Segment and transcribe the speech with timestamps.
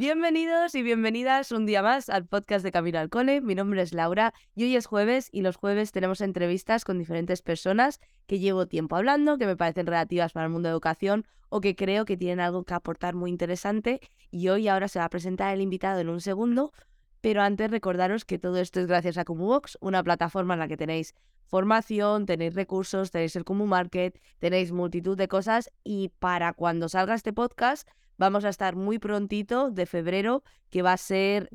[0.00, 3.42] Bienvenidos y bienvenidas un día más al podcast de Camino al Cole.
[3.42, 7.42] Mi nombre es Laura y hoy es jueves y los jueves tenemos entrevistas con diferentes
[7.42, 11.60] personas que llevo tiempo hablando, que me parecen relativas para el mundo de educación o
[11.60, 14.00] que creo que tienen algo que aportar muy interesante.
[14.30, 16.72] Y hoy ahora se va a presentar el invitado en un segundo,
[17.20, 20.78] pero antes recordaros que todo esto es gracias a Box, una plataforma en la que
[20.78, 21.14] tenéis
[21.44, 27.12] formación, tenéis recursos, tenéis el Kumu Market, tenéis multitud de cosas y para cuando salga
[27.12, 27.86] este podcast
[28.20, 31.48] vamos a estar muy prontito de febrero, que va a ser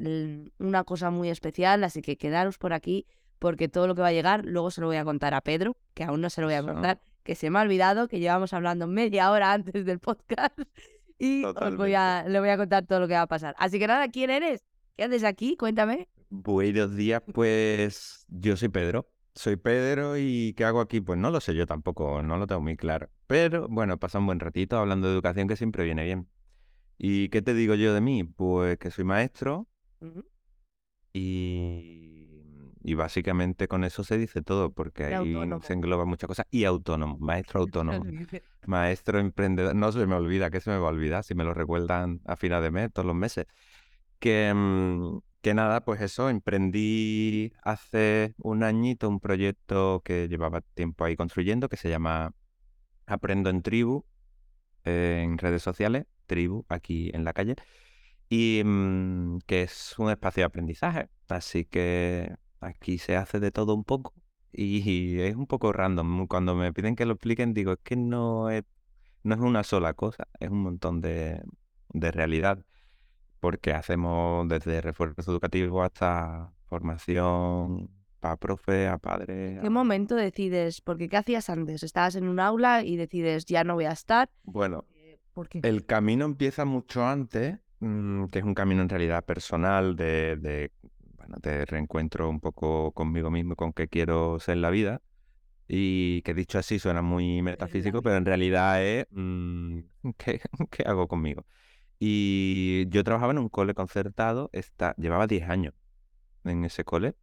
[0.58, 3.06] una cosa muy especial, así que quedaros por aquí
[3.38, 5.78] porque todo lo que va a llegar luego se lo voy a contar a Pedro,
[5.94, 8.52] que aún no se lo voy a contar, que se me ha olvidado, que llevamos
[8.52, 10.58] hablando media hora antes del podcast
[11.20, 13.54] y os voy a, le voy a contar todo lo que va a pasar.
[13.60, 14.66] Así que nada, ¿quién eres?
[14.98, 15.58] ¿Qué haces aquí?
[15.58, 16.10] Cuéntame.
[16.30, 19.08] Buenos días, pues yo soy Pedro.
[19.36, 21.00] Soy Pedro y ¿qué hago aquí?
[21.00, 23.10] Pues no lo sé yo tampoco, no lo tengo muy claro.
[23.28, 26.28] Pero bueno, pasa un buen ratito hablando de educación que siempre viene bien.
[26.98, 28.24] ¿Y qué te digo yo de mí?
[28.24, 29.68] Pues que soy maestro
[31.14, 32.28] y,
[32.84, 36.46] y básicamente con eso se dice todo, porque ahí se engloba muchas cosas.
[36.52, 38.04] Y autónomo, maestro autónomo,
[38.66, 39.76] maestro emprendedor.
[39.76, 42.36] No se me olvida, ¿qué se me va a olvidar si me lo recuerdan a
[42.36, 43.46] final de mes, todos los meses?
[44.20, 51.06] Que, mm, que nada, pues eso, emprendí hace un añito un proyecto que llevaba tiempo
[51.06, 52.32] ahí construyendo, que se llama
[53.06, 54.06] Aprendo en Tribu,
[54.84, 57.56] en redes sociales tribu aquí en la calle
[58.30, 61.10] y mm, que es un espacio de aprendizaje.
[61.30, 64.14] Así que aquí se hace de todo un poco
[64.56, 66.28] y, es un poco random.
[66.28, 68.64] Cuando me piden que lo expliquen digo, es que no es,
[69.24, 71.42] no es una sola cosa, es un montón de,
[71.90, 72.60] de realidad.
[73.40, 79.60] Porque hacemos desde refuerzo educativo hasta formación para profe, a padre.
[79.62, 80.82] ¿Qué momento decides?
[80.82, 81.84] Porque ¿qué hacías antes?
[81.84, 84.32] Estabas en un aula y decides ya no voy a estar.
[84.44, 84.86] Bueno,
[85.64, 90.72] el camino empieza mucho antes, mm, que es un camino en realidad personal de, de,
[91.18, 95.02] bueno, de reencuentro un poco conmigo mismo, con qué quiero ser la vida.
[95.68, 99.80] Y que dicho así suena muy metafísico, pero en realidad es mm,
[100.18, 101.46] ¿qué, ¿qué, hago conmigo?
[102.00, 105.74] Y yo trabajaba en un cole concertado, está, llevaba 10 años
[106.44, 107.16] en ese cole.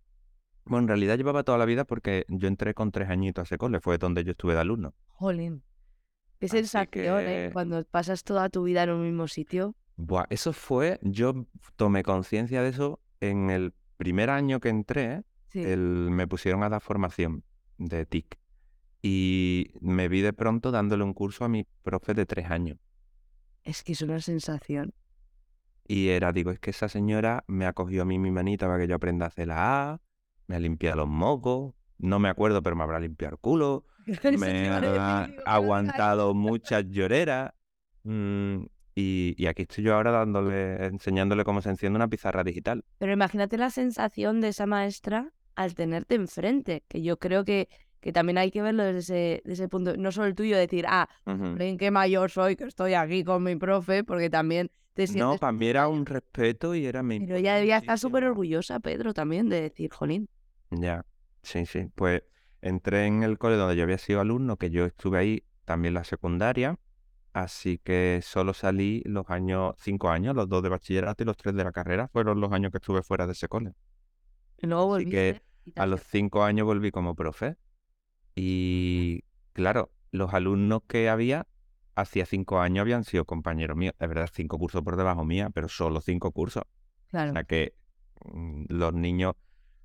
[0.64, 3.58] Bueno, en realidad llevaba toda la vida porque yo entré con tres añitos a ese
[3.58, 4.94] cole, fue donde yo estuve de alumno.
[5.08, 5.62] Jolín.
[6.42, 7.50] Qué sensación, ¿eh?
[7.52, 9.76] Cuando pasas toda tu vida en un mismo sitio.
[9.94, 15.22] Buah, eso fue, yo tomé conciencia de eso en el primer año que entré,
[15.54, 17.44] me pusieron a dar formación
[17.78, 18.40] de TIC.
[19.02, 22.76] Y me vi de pronto dándole un curso a mi profe de tres años.
[23.62, 24.94] Es que es una sensación.
[25.86, 28.80] Y era, digo, es que esa señora me ha cogido a mí mi manita para
[28.80, 30.00] que yo aprenda a hacer la A,
[30.48, 33.86] me ha limpiado los mocos, no me acuerdo, pero me habrá limpiado el culo,
[34.38, 37.52] me ha aguantado muchas lloreras.
[38.02, 38.64] Mm,
[38.94, 42.84] y, aquí estoy yo ahora dándole, enseñándole cómo se enciende una pizarra digital.
[42.98, 47.68] Pero imagínate la sensación de esa maestra al tenerte enfrente, que yo creo que,
[48.00, 51.78] que también hay que verlo desde ese, punto, no solo el tuyo, decir, ah, ¿en
[51.78, 54.04] qué mayor soy que estoy aquí con mi profe?
[54.04, 55.24] Porque también te sientes...
[55.24, 57.20] No, para mí era un respeto y era mi...
[57.20, 60.28] Pero ella debía estar súper orgullosa, Pedro, también, de decir, jolín.
[60.70, 61.04] Ya,
[61.42, 62.22] sí, sí, pues
[62.60, 66.04] entré en el cole donde yo había sido alumno, que yo estuve ahí también la
[66.04, 66.78] secundaria,
[67.32, 71.54] así que solo salí los años, cinco años, los dos de bachillerato y los tres
[71.54, 73.72] de la carrera, fueron los años que estuve fuera de ese cole.
[74.58, 75.42] Y luego Así que
[75.76, 77.56] a los cinco años volví como profe.
[78.34, 81.46] Y claro, los alumnos que había
[81.94, 83.94] hacía cinco años habían sido compañeros míos.
[83.98, 86.64] Es verdad, cinco cursos por debajo mía, pero solo cinco cursos.
[87.08, 87.30] Claro.
[87.30, 87.74] O sea que
[88.24, 89.34] mm, los niños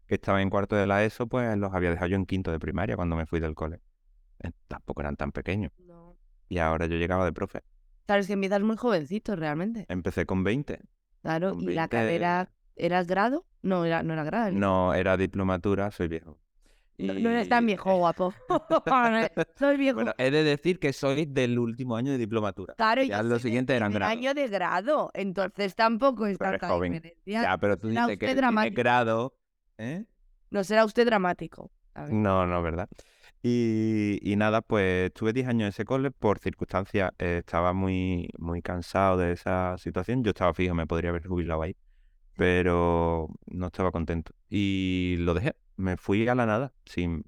[0.07, 2.59] que estaba en cuarto de la ESO, pues los había dejado yo en quinto de
[2.59, 3.81] primaria cuando me fui del cole.
[4.43, 5.72] Eh, tampoco eran tan pequeños.
[6.49, 7.61] Y ahora yo llegaba de profe.
[8.05, 9.85] Claro, es que empiezas muy jovencito realmente.
[9.90, 10.79] Empecé con 20.
[11.22, 13.46] Claro, ¿y la carrera eras grado?
[13.61, 14.53] No, era, no era grado.
[14.53, 16.40] No, era diplomatura, soy viejo.
[16.99, 18.34] No, eres tan viejo, guapo.
[19.59, 19.96] soy viejo.
[19.96, 22.76] Bueno, he de decir que soy del último año de diplomatura.
[22.76, 24.11] Claro, ya los siguientes eran grado.
[24.11, 27.02] año de grado, entonces tampoco es joven.
[27.26, 29.35] Ya, pero tú dices que tiene grado
[29.78, 30.06] ¿Eh?
[30.50, 31.72] No será usted dramático.
[32.09, 32.90] No, no, ¿verdad?
[33.41, 38.62] Y, nada, pues tuve 10 años en ese cole por circunstancias, eh, estaba muy, muy
[38.62, 40.24] cansado de esa situación.
[40.24, 41.76] Yo estaba fijo, me podría haber jubilado ahí,
[42.35, 44.34] pero no estaba contento.
[44.50, 45.56] Y lo dejé.
[45.78, 47.24] me fui a la nada, sin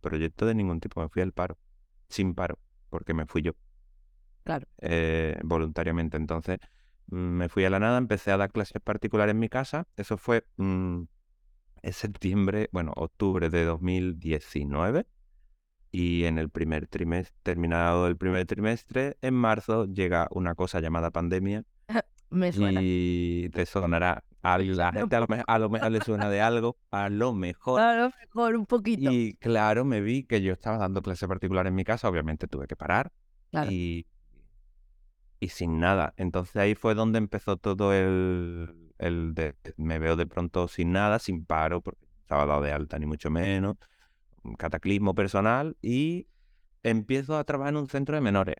[0.00, 1.58] proyecto de ningún tipo, me fui al paro,
[2.08, 2.58] sin paro,
[2.88, 3.52] porque me fui yo.
[4.44, 4.66] Claro.
[4.78, 6.16] Eh, voluntariamente.
[6.16, 6.58] Entonces,
[7.06, 9.86] mm, me fui a la nada, empecé a dar clases particulares en mi casa.
[9.96, 11.02] Eso fue mm,
[11.82, 15.06] en septiembre, bueno, octubre de 2019.
[15.92, 21.10] Y en el primer trimestre, terminado el primer trimestre, en marzo llega una cosa llamada
[21.10, 21.64] pandemia.
[22.30, 22.80] Me suena.
[22.82, 24.24] Y te sonará.
[24.42, 27.78] A la gente a lo, a lo mejor le suena de algo, a lo mejor.
[27.78, 29.12] A lo mejor un poquito.
[29.12, 32.66] Y claro, me vi que yo estaba dando clase particular en mi casa, obviamente tuve
[32.66, 33.12] que parar.
[33.68, 34.06] Y,
[35.40, 36.14] y sin nada.
[36.16, 41.18] Entonces ahí fue donde empezó todo el, el de, me veo de pronto sin nada,
[41.18, 43.76] sin paro, porque estaba dado de alta ni mucho menos
[44.42, 46.26] un cataclismo personal y
[46.82, 48.56] empiezo a trabajar en un centro de menores.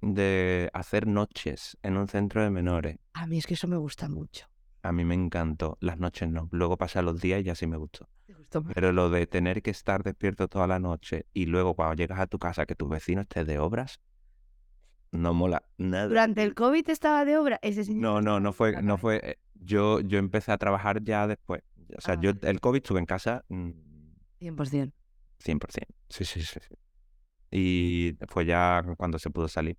[0.00, 2.98] De hacer noches en un centro de menores.
[3.14, 4.46] A mí es que eso me gusta mucho.
[4.82, 5.78] A mí me encantó.
[5.80, 6.48] Las noches no.
[6.52, 8.08] Luego pasé los días y ya sí me gustó.
[8.74, 12.26] Pero lo de tener que estar despierto toda la noche y luego cuando llegas a
[12.26, 14.00] tu casa que tu vecino esté de obras,
[15.12, 16.08] no mola nada.
[16.08, 17.58] ¿Durante el COVID estaba de obra?
[17.62, 19.20] Ese no, no, no fue, no fue.
[19.22, 21.62] Eh, yo, yo empecé a trabajar ya después.
[21.96, 23.70] O sea, ah, yo el COVID estuve en casa mm,
[24.40, 24.92] 100%.
[25.44, 25.86] 100%.
[26.08, 26.74] Sí, sí, sí, sí.
[27.50, 29.76] Y fue ya cuando se pudo salir.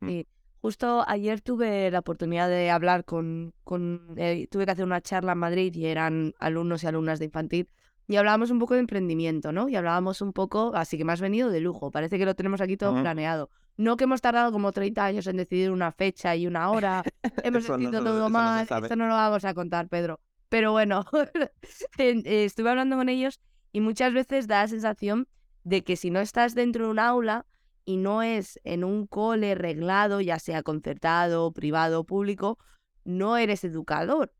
[0.00, 0.08] Mm.
[0.08, 0.28] Sí.
[0.60, 5.32] Justo ayer tuve la oportunidad de hablar con, con eh, tuve que hacer una charla
[5.32, 7.68] en Madrid y eran alumnos y alumnas de infantil
[8.06, 9.68] y hablábamos un poco de emprendimiento, ¿no?
[9.68, 12.60] Y hablábamos un poco, así que me has venido de lujo, parece que lo tenemos
[12.60, 13.50] aquí todo planeado.
[13.76, 17.02] No que hemos tardado como 30 años en decidir una fecha y una hora,
[17.42, 20.20] hemos decidido todo mal, esto no lo vamos a contar, Pedro.
[20.48, 21.04] Pero bueno,
[21.98, 23.40] eh, estuve hablando con ellos
[23.72, 25.26] y muchas veces da la sensación
[25.64, 27.46] de que si no estás dentro de un aula
[27.84, 32.58] y no es en un cole reglado, ya sea concertado, privado o público,
[33.04, 34.32] no eres educador.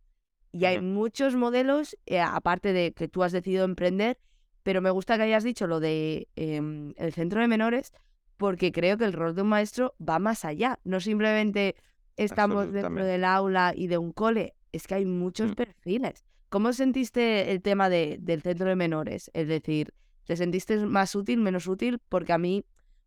[0.53, 4.21] Y hay muchos modelos, eh, aparte de que tú has decidido emprender,
[4.63, 7.93] pero me gusta que hayas dicho lo de em, el centro de menores,
[8.37, 10.79] porque creo que el rol de un maestro va más allá.
[10.85, 11.77] No simplemente
[12.17, 15.55] estamos dentro del aula y de un cole, es que hay muchos mm.
[15.55, 16.25] perfiles.
[16.49, 19.31] ¿Cómo sentiste el tema de, del centro de menores?
[19.35, 19.93] Es decir,
[20.25, 22.01] ¿te sentiste más útil, menos útil?
[22.09, 22.65] Porque a mí,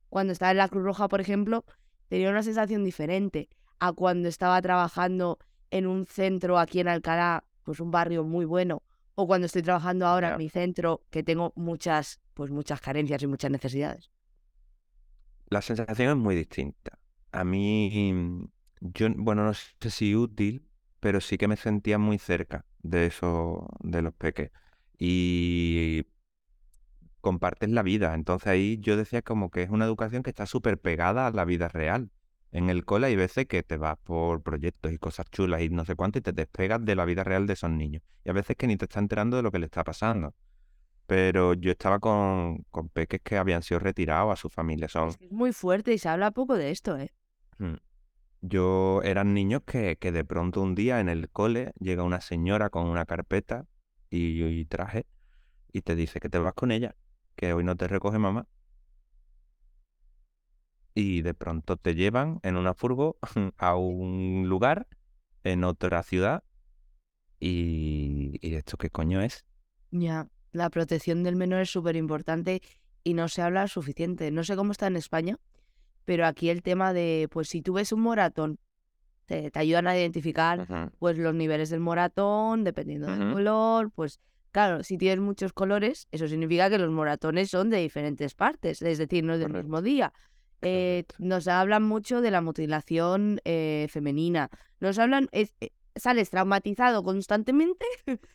[0.09, 1.63] cuando estaba en la Cruz Roja, por ejemplo,
[2.09, 3.49] tenía una sensación diferente
[3.79, 5.39] a cuando estaba trabajando
[5.71, 8.83] en un centro aquí en Alcalá, pues un barrio muy bueno,
[9.15, 13.27] o cuando estoy trabajando ahora en mi centro, que tengo muchas, pues muchas carencias y
[13.27, 14.11] muchas necesidades.
[15.49, 16.99] La sensación es muy distinta.
[17.31, 18.49] A mí,
[18.81, 20.67] yo, bueno, no sé si útil,
[20.99, 24.51] pero sí que me sentía muy cerca de eso, de los peques.
[24.97, 26.05] Y
[27.21, 28.13] compartes la vida.
[28.13, 31.45] Entonces ahí yo decía como que es una educación que está súper pegada a la
[31.45, 32.09] vida real.
[32.51, 35.85] En el cole hay veces que te vas por proyectos y cosas chulas y no
[35.85, 38.01] sé cuánto y te despegas de la vida real de esos niños.
[38.23, 40.33] Y a veces que ni te estás enterando de lo que le está pasando.
[41.07, 44.87] Pero yo estaba con, con peques que habían sido retirados a su familia.
[44.87, 45.09] Son...
[45.09, 47.11] Es muy fuerte y se habla poco de esto, ¿eh?
[47.57, 47.75] Mm.
[48.41, 52.69] Yo eran niños que, que de pronto un día en el cole llega una señora
[52.69, 53.65] con una carpeta
[54.09, 55.05] y, traje
[55.71, 56.95] y te dice que te vas con ella,
[57.35, 58.47] que hoy no te recoge mamá.
[60.93, 63.17] Y de pronto te llevan en una furgo
[63.57, 64.87] a un lugar
[65.43, 66.43] en otra ciudad.
[67.39, 69.45] Y, ¿y esto qué coño es?
[69.91, 70.27] Ya,
[70.57, 72.61] la protección del menor es súper importante
[73.03, 74.31] y no se habla suficiente.
[74.31, 75.37] No sé cómo está en España,
[76.05, 78.59] pero aquí el tema de, pues si tú ves un moratón,
[79.25, 84.19] te, ayudan a identificar pues los niveles del moratón, dependiendo del color, pues
[84.51, 88.97] claro, si tienes muchos colores, eso significa que los moratones son de diferentes partes, es
[88.97, 90.13] decir, no es del mismo día.
[90.61, 94.49] Eh, nos hablan mucho de la mutilación eh, femenina,
[94.79, 95.49] nos hablan, eh,
[95.95, 97.85] sales traumatizado constantemente.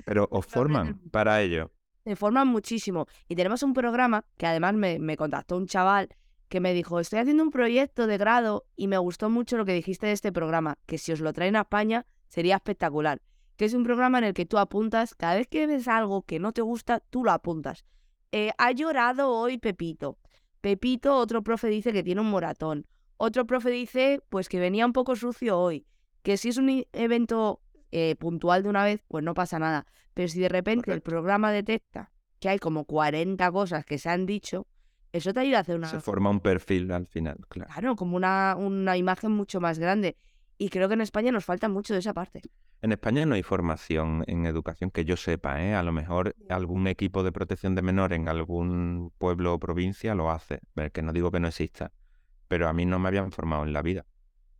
[0.04, 1.72] Pero os forman para ello.
[2.04, 3.06] Se forman muchísimo.
[3.28, 6.08] Y tenemos un programa que además me, me contactó un chaval
[6.48, 9.72] que me dijo, estoy haciendo un proyecto de grado y me gustó mucho lo que
[9.72, 13.22] dijiste de este programa, que si os lo traen a España sería espectacular.
[13.56, 16.38] Que es un programa en el que tú apuntas, cada vez que ves algo que
[16.38, 17.86] no te gusta, tú lo apuntas.
[18.32, 20.18] Eh, ha llorado hoy Pepito.
[20.60, 22.86] Pepito, otro profe dice que tiene un moratón.
[23.16, 25.86] Otro profe dice, pues que venía un poco sucio hoy.
[26.22, 27.60] Que si es un evento
[27.92, 29.86] eh, puntual de una vez, pues no pasa nada.
[30.14, 34.26] Pero si de repente el programa detecta que hay como 40 cosas que se han
[34.26, 34.66] dicho,
[35.12, 35.88] eso te ayuda a hacer una...
[35.88, 37.70] Se forma un perfil al final, claro.
[37.72, 40.16] Claro, como una, una imagen mucho más grande.
[40.58, 42.42] Y creo que en España nos falta mucho de esa parte.
[42.82, 45.74] En España no hay formación en educación que yo sepa, ¿eh?
[45.74, 50.30] A lo mejor algún equipo de protección de menores en algún pueblo o provincia lo
[50.32, 50.60] hace,
[50.92, 51.92] que no digo que no exista,
[52.48, 54.04] pero a mí no me habían formado en la vida.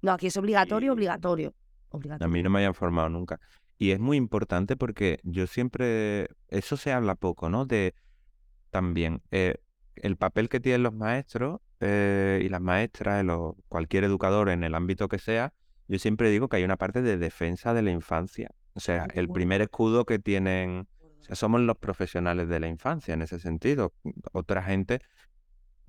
[0.02, 1.52] No, aquí es obligatorio, obligatorio,
[1.88, 2.26] obligatorio.
[2.26, 3.40] A mí no me habían formado nunca.
[3.83, 7.67] Y es muy importante porque yo siempre, eso se habla poco, ¿no?
[7.67, 7.97] De
[8.71, 9.57] también eh,
[9.97, 13.27] el papel que tienen los maestros eh, y las maestras,
[13.67, 15.53] cualquier educador en el ámbito que sea,
[15.89, 18.53] yo siempre digo que hay una parte de defensa de la infancia.
[18.75, 20.87] O sea, el primer escudo que tienen,
[21.19, 23.95] o sea, somos los profesionales de la infancia en ese sentido.
[24.31, 25.01] Otra gente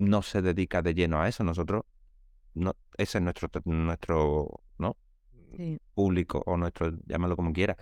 [0.00, 1.44] no se dedica de lleno a eso.
[1.44, 1.84] Nosotros,
[2.54, 4.63] no, ese es nuestro, nuestro
[5.94, 7.76] público o nuestro, llámalo como quiera.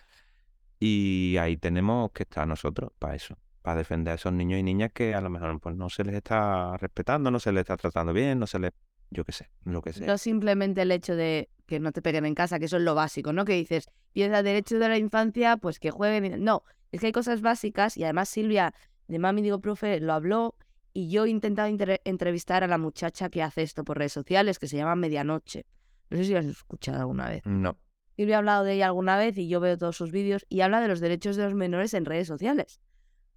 [0.79, 4.91] Y ahí tenemos que estar nosotros para eso, para defender a esos niños y niñas
[4.93, 8.13] que a lo mejor pues, no se les está respetando, no se les está tratando
[8.13, 8.73] bien, no se les,
[9.11, 10.07] yo qué sé, lo que sea.
[10.07, 12.95] No simplemente el hecho de que no te peguen en casa, que eso es lo
[12.95, 13.45] básico, ¿no?
[13.45, 16.43] Que dices, piensa derecho de la infancia, pues que jueguen.
[16.43, 18.75] No, es que hay cosas básicas y además Silvia,
[19.09, 20.57] de Mami Digo Profe, lo habló
[20.93, 21.75] y yo he intentado
[22.05, 25.65] entrevistar a la muchacha que hace esto por redes sociales, que se llama Medianoche.
[26.13, 27.43] No sé si lo has escuchado alguna vez.
[27.47, 27.79] No.
[28.17, 30.83] Silvia ha hablado de ella alguna vez y yo veo todos sus vídeos y habla
[30.83, 32.83] de los derechos de los menores en redes sociales.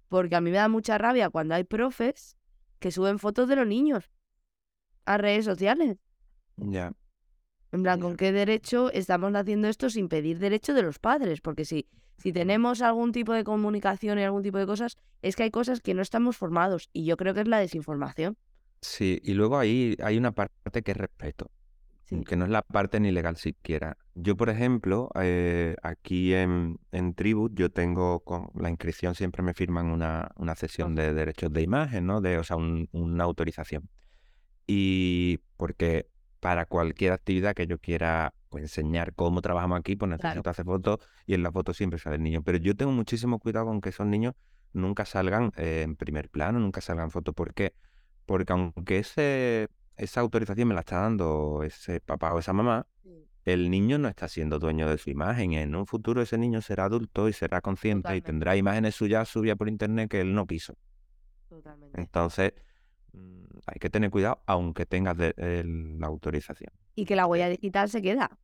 [0.08, 2.36] Porque a mí me da mucha rabia cuando hay profes
[2.78, 4.10] que suben fotos de los niños
[5.06, 5.96] a redes sociales.
[6.56, 6.92] Ya.
[7.72, 11.40] En plan, ¿con qué derecho estamos haciendo esto sin pedir derecho de los padres?
[11.40, 15.44] Porque si, si tenemos algún tipo de comunicación y algún tipo de cosas, es que
[15.44, 18.36] hay cosas que no estamos formados y yo creo que es la desinformación.
[18.82, 21.50] Sí, y luego ahí hay una parte que es respeto
[22.24, 23.96] que no es la parte ni legal siquiera.
[24.14, 29.54] Yo, por ejemplo, eh, aquí en, en Tribut, yo tengo con la inscripción, siempre me
[29.54, 32.20] firman una, una cesión de derechos de imagen, ¿no?
[32.20, 33.88] De, o sea, una autorización.
[34.66, 36.08] Y porque
[36.40, 41.00] para cualquier actividad que yo quiera pues, enseñar cómo trabajamos aquí, pues necesito hacer fotos
[41.26, 42.42] y en la foto siempre sale el niño.
[42.42, 44.34] Pero yo tengo muchísimo cuidado con que esos niños
[44.72, 47.34] nunca salgan eh, en primer plano, nunca salgan fotos.
[47.34, 47.74] ¿Por qué?
[48.26, 52.86] Porque aunque ese esa autorización me la está dando ese papá o esa mamá,
[53.44, 55.52] el niño no está siendo dueño de su imagen.
[55.52, 59.56] En un futuro ese niño será adulto y será consciente y tendrá imágenes suyas subidas
[59.56, 60.76] por internet que él no quiso.
[61.48, 62.00] Totalmente.
[62.00, 62.54] Entonces,
[63.12, 66.72] mm, hay que tener cuidado aunque tengas la autorización.
[66.96, 68.36] Y que la huella digital se queda.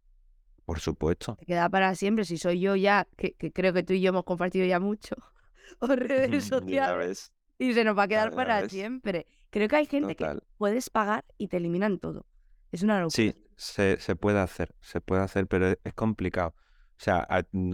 [0.64, 1.36] Por supuesto.
[1.40, 2.24] Se queda para siempre.
[2.24, 5.16] Si soy yo ya, que, creo que tú y yo hemos compartido ya mucho,
[5.80, 9.26] o redes sociales, y se nos va a quedar para siempre.
[9.52, 12.24] Creo que hay gente que puedes pagar y te eliminan todo.
[12.72, 13.14] Es una locura.
[13.14, 16.54] Sí, se, se puede hacer, se puede hacer, pero es, complicado.
[16.56, 17.28] O sea,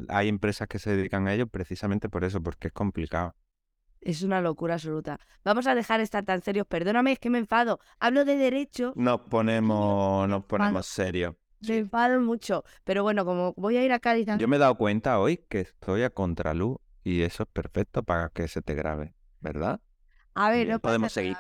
[0.09, 3.37] hay, empresas que se dedican a ello precisamente por eso, porque es complicado.
[4.01, 5.21] Es una locura absoluta.
[5.45, 6.67] Vamos a dejar de estar tan serios.
[6.67, 7.79] Perdóname, es que me enfado.
[8.01, 8.93] Hablo de derecho.
[8.97, 11.37] Nos ponemos, nos ponemos serios.
[11.61, 12.65] Me enfado mucho.
[12.83, 14.27] Pero bueno, como voy a ir a Cádiz.
[14.37, 18.31] Yo me he dado cuenta hoy que estoy a contraluz y eso es perfecto para
[18.31, 19.81] que se te grabe, ¿verdad?
[20.41, 21.37] A ver, no podemos seguir.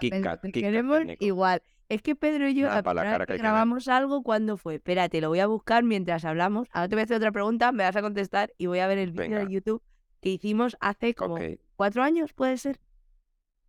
[0.53, 1.63] queremos igual.
[1.89, 4.75] Es que Pedro y yo grabamos algo cuando fue.
[4.75, 6.69] Espérate, lo voy a buscar mientras hablamos.
[6.73, 8.99] Ahora te voy a hacer otra pregunta, me vas a contestar y voy a ver
[8.99, 9.83] el vídeo de YouTube
[10.21, 11.39] que hicimos hace como
[11.77, 12.81] cuatro años, ¿puede ser?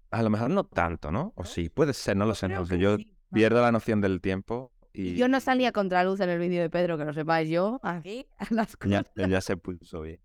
[0.09, 1.31] A lo mejor no tanto, ¿no?
[1.35, 2.49] O sí, puede ser, no lo sé.
[2.49, 2.97] No, yo
[3.31, 4.71] pierdo la noción del tiempo.
[4.93, 5.13] Y...
[5.13, 7.47] Yo no salía contra luz en el vídeo de Pedro, que lo sepáis.
[7.47, 9.05] Yo aquí a las cosas.
[9.15, 10.19] Ya, ya se puso bien.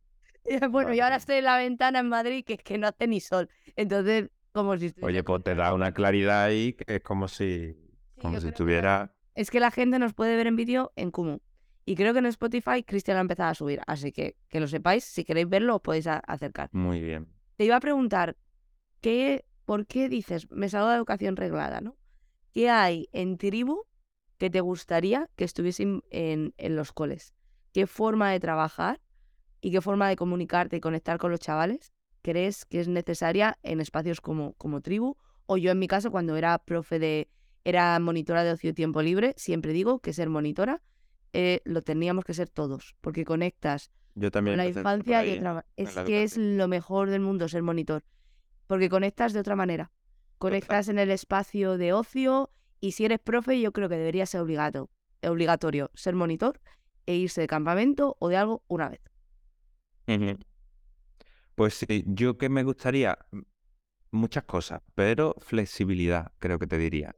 [0.70, 3.20] bueno, y ahora estoy en la ventana en Madrid, que es que no hace ni
[3.20, 3.50] sol.
[3.76, 7.76] Entonces, Oye, pues te da una claridad ahí que es como si,
[8.20, 9.12] como si tuviera...
[9.34, 11.40] Es que la gente nos puede ver en vídeo en Kumu.
[11.84, 13.80] Y creo que en Spotify Cristian ha empezado a subir.
[13.86, 16.70] Así que que lo sepáis, si queréis verlo, os podéis acercar.
[16.72, 17.26] Muy bien.
[17.56, 18.36] Te iba a preguntar,
[19.00, 21.96] ¿qué, ¿por qué dices, me salgo de educación reglada, ¿no?
[22.52, 23.82] ¿Qué hay en tribu
[24.38, 27.34] que te gustaría que estuviese en, en los coles?
[27.72, 29.00] ¿Qué forma de trabajar
[29.60, 31.93] y qué forma de comunicarte y conectar con los chavales
[32.24, 35.16] crees que es necesaria en espacios como, como tribu?
[35.46, 37.28] O yo en mi caso, cuando era profe de,
[37.64, 40.82] era monitora de ocio y tiempo libre, siempre digo que ser monitora
[41.34, 45.96] eh, lo teníamos que ser todos, porque conectas yo también la infancia y otra, es
[45.96, 48.04] que es lo mejor del mundo ser monitor,
[48.66, 49.90] porque conectas de otra manera.
[50.38, 52.50] Conectas en el espacio de ocio
[52.80, 54.90] y si eres profe yo creo que debería ser obligado,
[55.22, 56.60] obligatorio ser monitor
[57.06, 59.00] e irse de campamento o de algo una vez.
[61.54, 63.18] Pues sí, yo que me gustaría
[64.10, 67.14] muchas cosas, pero flexibilidad, creo que te diría.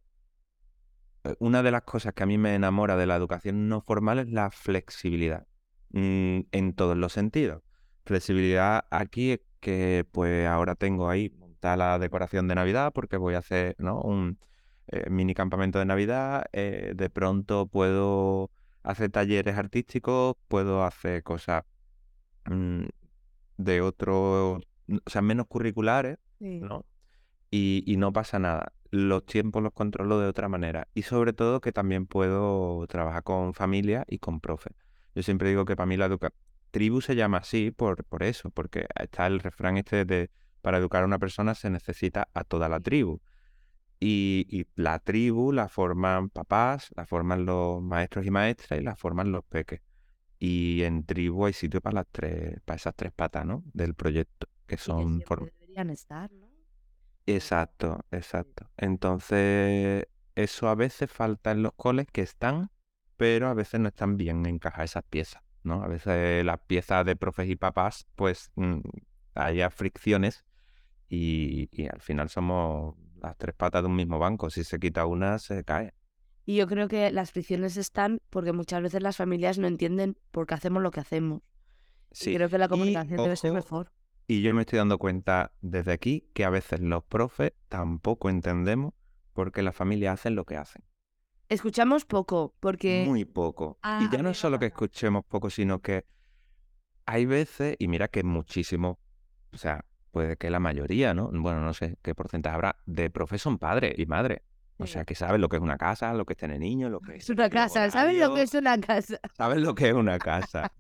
[1.24, 4.18] Eh, una de las cosas que a mí me enamora de la educación no formal
[4.18, 5.46] es la flexibilidad,
[5.90, 7.62] mm, en todos los sentidos.
[8.04, 13.34] Flexibilidad aquí es que pues ahora tengo ahí montada la decoración de Navidad porque voy
[13.34, 14.00] a hacer ¿no?
[14.00, 14.38] un
[14.88, 18.50] eh, mini campamento de Navidad, eh, de pronto puedo
[18.82, 21.64] hacer talleres artísticos, puedo hacer cosas
[22.46, 22.84] mm,
[23.56, 24.60] de otro, o
[25.06, 26.84] sea, menos curriculares, ¿no?
[27.50, 28.72] Y, no pasa nada.
[28.90, 30.88] Los tiempos los controlo de otra manera.
[30.94, 34.70] Y sobre todo que también puedo trabajar con familia y con profe.
[35.14, 36.38] Yo siempre digo que para mí la educación,
[36.70, 41.04] tribu se llama así por, por eso, porque está el refrán este de para educar
[41.04, 43.20] a una persona se necesita a toda la tribu.
[44.00, 49.32] Y, la tribu la forman papás, la forman los maestros y maestras y la forman
[49.32, 49.80] los peques.
[50.38, 53.62] Y en tribu hay sitio para las tres, para esas tres patas, ¿no?
[53.72, 56.50] Del proyecto, que son deberían estar, ¿no?
[57.26, 58.70] Exacto, exacto.
[58.76, 62.70] Entonces, eso a veces falta en los coles que están,
[63.16, 65.82] pero a veces no están bien encajadas esas piezas, ¿no?
[65.82, 68.80] A veces las piezas de profes y papás, pues mm,
[69.34, 70.44] hay fricciones
[71.08, 74.50] y, y al final somos las tres patas de un mismo banco.
[74.50, 75.94] Si se quita una, se cae.
[76.46, 80.46] Y yo creo que las fricciones están porque muchas veces las familias no entienden por
[80.46, 81.42] qué hacemos lo que hacemos.
[82.12, 82.34] Sí.
[82.34, 83.92] creo que la comunicación debe ser mejor.
[84.28, 88.94] Y yo me estoy dando cuenta desde aquí que a veces los profes tampoco entendemos
[89.32, 90.84] por qué las familias hacen lo que hacen.
[91.48, 93.04] Escuchamos poco, porque...
[93.06, 93.78] Muy poco.
[94.00, 96.06] y ya no es solo que escuchemos poco, sino que
[97.06, 98.98] hay veces, y mira que muchísimo,
[99.52, 101.28] o sea, puede que la mayoría, ¿no?
[101.32, 104.40] Bueno, no sé qué porcentaje habrá, de profes son padres y madres.
[104.78, 107.00] O sea, que saben lo que es una casa, lo que es tener niños, lo
[107.00, 107.30] que es...
[107.30, 109.18] una casa, ¿sabes lo que es una casa?
[109.36, 110.70] ¿Sabes lo que es una casa?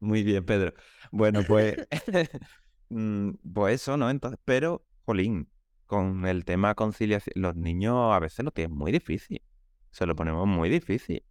[0.00, 0.74] Muy bien, Pedro.
[1.10, 1.76] Bueno, pues,
[2.90, 4.10] mm, pues eso, ¿no?
[4.10, 5.48] Entonces, pero, Jolín,
[5.86, 9.42] con el tema conciliación, los niños a veces lo tienen muy difícil.
[9.90, 11.24] Se lo ponemos muy difícil.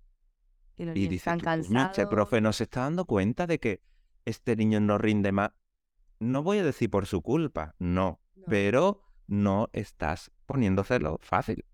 [0.75, 1.91] Y, los y están cansados.
[1.91, 3.81] Este profe no se está dando cuenta de que
[4.25, 5.51] este niño no rinde más
[6.23, 11.65] no voy a decir por su culpa, no, pero no estás poniéndoselo fácil.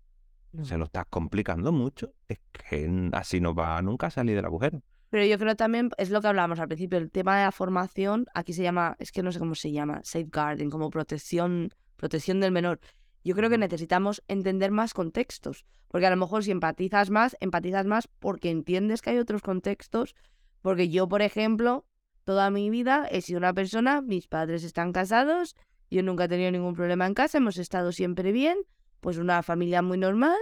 [0.62, 2.12] Se lo estás complicando mucho.
[2.28, 4.82] Es que así no va nunca a salir del agujero.
[5.10, 8.26] Pero yo creo también, es lo que hablábamos al principio, el tema de la formación,
[8.32, 12.52] aquí se llama, es que no sé cómo se llama, safeguarding, como protección, protección del
[12.52, 12.80] menor.
[13.24, 17.86] Yo creo que necesitamos entender más contextos, porque a lo mejor si empatizas más, empatizas
[17.86, 20.14] más porque entiendes que hay otros contextos,
[20.62, 21.86] porque yo, por ejemplo,
[22.24, 25.56] Toda mi vida he sido una persona, mis padres están casados,
[25.90, 28.58] yo nunca he tenido ningún problema en casa, hemos estado siempre bien,
[29.00, 30.38] pues una familia muy normal,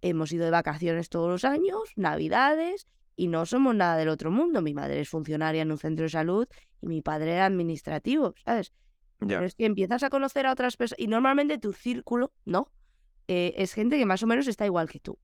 [0.00, 4.62] hemos ido de vacaciones todos los años, navidades, y no somos nada del otro mundo.
[4.62, 6.46] Mi madre es funcionaria en un centro de salud
[6.80, 8.72] y mi padre era administrativo, ¿sabes?
[9.18, 12.72] Pero es que empiezas a conocer a otras personas y normalmente tu círculo, ¿no?
[13.28, 15.18] Eh, es gente que más o menos está igual que tú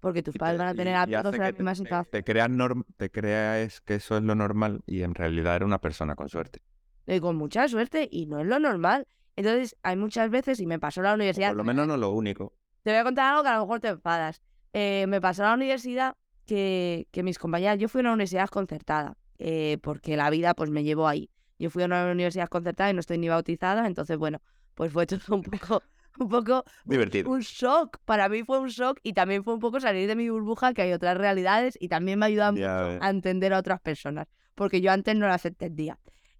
[0.00, 2.10] porque tus padres van a tener amigos en la misma situación.
[2.10, 2.50] Te, creas
[2.96, 6.60] te creas que eso es lo normal y en realidad era una persona con suerte.
[7.08, 9.06] Y con mucha suerte y no es lo normal.
[9.34, 11.48] Entonces, hay muchas veces, y me pasó en la universidad...
[11.48, 12.52] por lo menos no lo único.
[12.82, 14.42] Te voy a contar algo que a lo mejor te enfadas.
[14.72, 17.78] Eh, me pasó en la universidad que, que mis compañeras...
[17.78, 21.30] Yo fui a una universidad concertada, eh, porque la vida pues me llevó ahí.
[21.58, 24.40] Yo fui a una universidad concertada y no estoy ni bautizada, entonces, bueno,
[24.74, 25.82] pues fue todo un poco
[26.18, 27.30] un poco divertido.
[27.30, 27.98] Un, shock.
[28.04, 30.82] Para mí fue un shock y también fue un poco salir de mi burbuja, que
[30.82, 34.90] hay otras realidades y también me ayuda mucho a entender a otras personas, porque yo
[34.90, 35.98] antes no las entendía.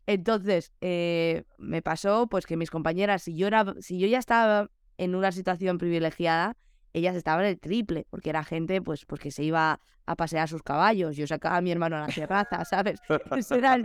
[0.08, 4.70] Entonces, eh, me pasó pues que mis compañeras, si yo, era, si yo ya estaba
[4.96, 6.56] en una situación privilegiada,
[6.94, 10.62] ellas estaban el triple, porque era gente pues, pues que se iba a pasear sus
[10.62, 11.14] caballos.
[11.14, 13.00] Yo sacaba a mi hermano a la terraza, ¿sabes?
[13.36, 13.82] Eso era el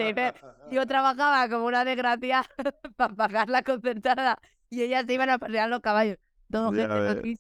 [0.72, 2.46] Yo trabajaba como una desgracia
[2.96, 6.20] para pagar la concertada y ellas se iban a pasear los caballos.
[6.50, 7.38] Todo gente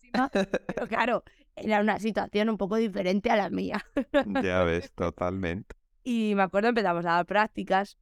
[0.76, 1.24] pero claro,
[1.56, 3.82] era una situación un poco diferente a la mía.
[4.44, 5.74] ya ves, totalmente.
[6.04, 7.98] Y me acuerdo empezamos a dar prácticas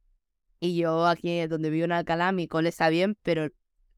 [0.62, 3.48] y yo aquí donde vivo en Alcalá, mi cole está bien, pero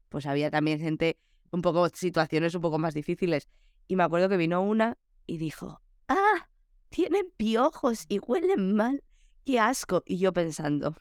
[0.09, 1.19] pues había también gente,
[1.51, 3.47] un poco situaciones un poco más difíciles.
[3.87, 4.97] Y me acuerdo que vino una
[5.27, 6.49] y dijo, ah,
[6.89, 9.03] tienen piojos y huelen mal,
[9.45, 10.01] qué asco.
[10.07, 10.95] Y yo pensando,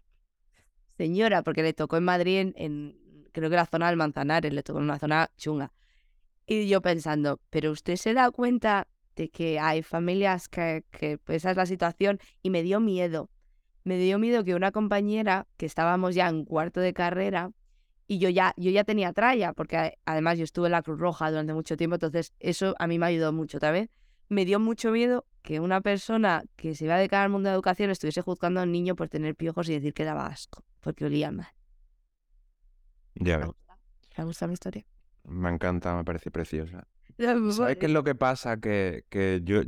[0.99, 4.81] señora, porque le tocó en Madrid en creo que la zona del Manzanares, le tocó
[4.81, 5.73] una zona chunga.
[6.47, 11.37] Y yo pensando, pero usted se da cuenta de que hay familias que, que pues,
[11.39, 13.31] esa es la situación y me dio miedo.
[13.85, 17.53] Me dio miedo que una compañera, que estábamos ya en cuarto de carrera,
[18.07, 21.31] y yo ya, yo ya tenía tralla, porque además yo estuve en la Cruz Roja
[21.31, 23.91] durante mucho tiempo, entonces eso a mí me ayudó mucho también.
[24.29, 27.53] Me dio mucho miedo que una persona que se iba a dedicar al mundo de
[27.53, 30.65] la educación estuviese juzgando a un niño por tener piojos y decir que daba asco,
[30.81, 31.49] porque olía mal.
[33.15, 33.51] Ya ves.
[34.15, 34.85] ¿Te gusta mi historia?
[35.25, 36.87] Me encanta, me parece preciosa.
[37.51, 38.59] ¿Sabes qué es lo que pasa?
[38.59, 39.63] Que, que yo,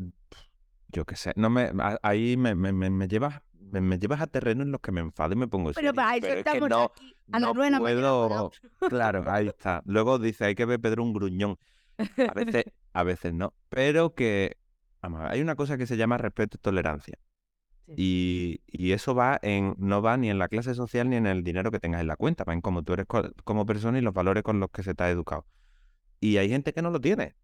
[0.88, 1.70] yo qué sé, no me,
[2.02, 5.36] ahí me, me, me, llevas me, llevas a terreno en los que me enfado y
[5.36, 8.50] me pongo Pero para eso estamos no, aquí, a no puedo...
[8.88, 9.82] Claro, ahí está.
[9.86, 11.58] Luego dice, hay que ver Pedro un gruñón.
[11.98, 13.54] A veces, a veces no.
[13.68, 14.56] Pero que,
[15.02, 17.18] hay una cosa que se llama respeto y tolerancia.
[17.96, 21.70] Y, eso va en, no va ni en la clase social ni en el dinero
[21.70, 23.06] que tengas en la cuenta, va en cómo tú eres
[23.44, 25.46] como persona y los valores con los que se te ha educado.
[26.20, 27.36] Y hay gente que no lo tiene.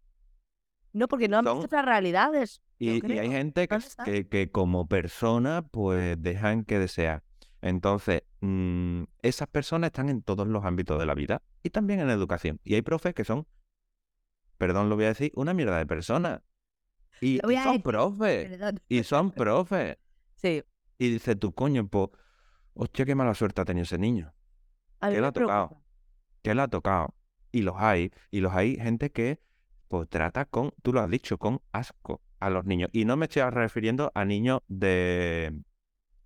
[0.93, 2.63] No, porque no han visto otras realidades.
[2.79, 3.69] Y, hay gente
[4.05, 7.23] que, que, como persona, pues dejan que desea.
[7.63, 12.11] Entonces, mm, esas personas están en todos los ámbitos de la vida y también en
[12.11, 12.61] educación.
[12.65, 13.47] Y hay profes que son,
[14.59, 16.43] perdón, lo voy a decir, una mierda de personas.
[17.21, 18.59] Y, son profes.
[18.89, 19.97] Y son profes.
[20.35, 20.65] Sí.
[20.99, 22.09] Y dice tu coño, pues,
[22.75, 24.35] hostia, qué mala suerte ha tenido ese niño.
[25.01, 25.83] ¿Qué le ha tocado?
[26.43, 27.15] ¿Qué le ha tocado?
[27.53, 28.11] Y los hay.
[28.33, 29.41] Y los hay gente que
[29.93, 32.89] pues trata con, tú lo has dicho, con asco a los niños.
[32.95, 35.55] Y no me estoy refiriendo a niños de,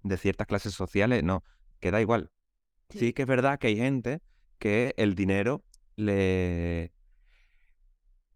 [0.04, 1.42] de ciertas clases sociales, no,
[1.80, 2.30] que da igual.
[2.90, 3.12] Sí.
[3.12, 4.22] que es verdad que hay gente
[4.60, 5.64] que el dinero
[5.96, 6.92] le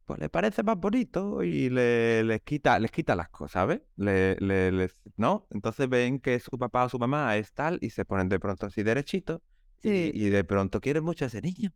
[0.04, 3.82] pues le parece más bonito y le, les quita les quita las cosas, ¿sabes?
[3.94, 5.46] Le, le, ¿No?
[5.50, 8.66] Entonces ven que su papá o su mamá es tal y se ponen de pronto
[8.66, 9.40] así derechitos
[9.80, 11.72] y, y, de pronto quieren mucho a ese niño.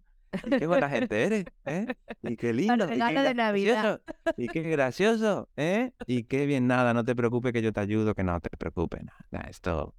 [0.59, 1.87] Qué buena gente eres, ¿eh?
[2.23, 2.85] Y qué lindo.
[2.93, 4.01] y qué de Navidad.
[4.37, 5.93] Y qué gracioso, ¿eh?
[6.07, 9.03] Y qué bien, nada, no te preocupes que yo te ayudo, que no te preocupes,
[9.31, 9.95] nada, esto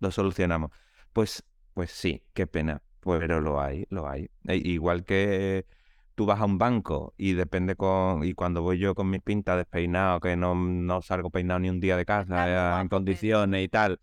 [0.00, 0.70] lo solucionamos.
[1.12, 4.30] Pues, pues sí, qué pena, pero lo hay, lo hay.
[4.46, 5.66] E, igual que
[6.14, 9.56] tú vas a un banco y depende con, y cuando voy yo con mis pintas
[9.56, 14.00] despeinado, que no, no salgo peinado ni un día de casa en condiciones y tal,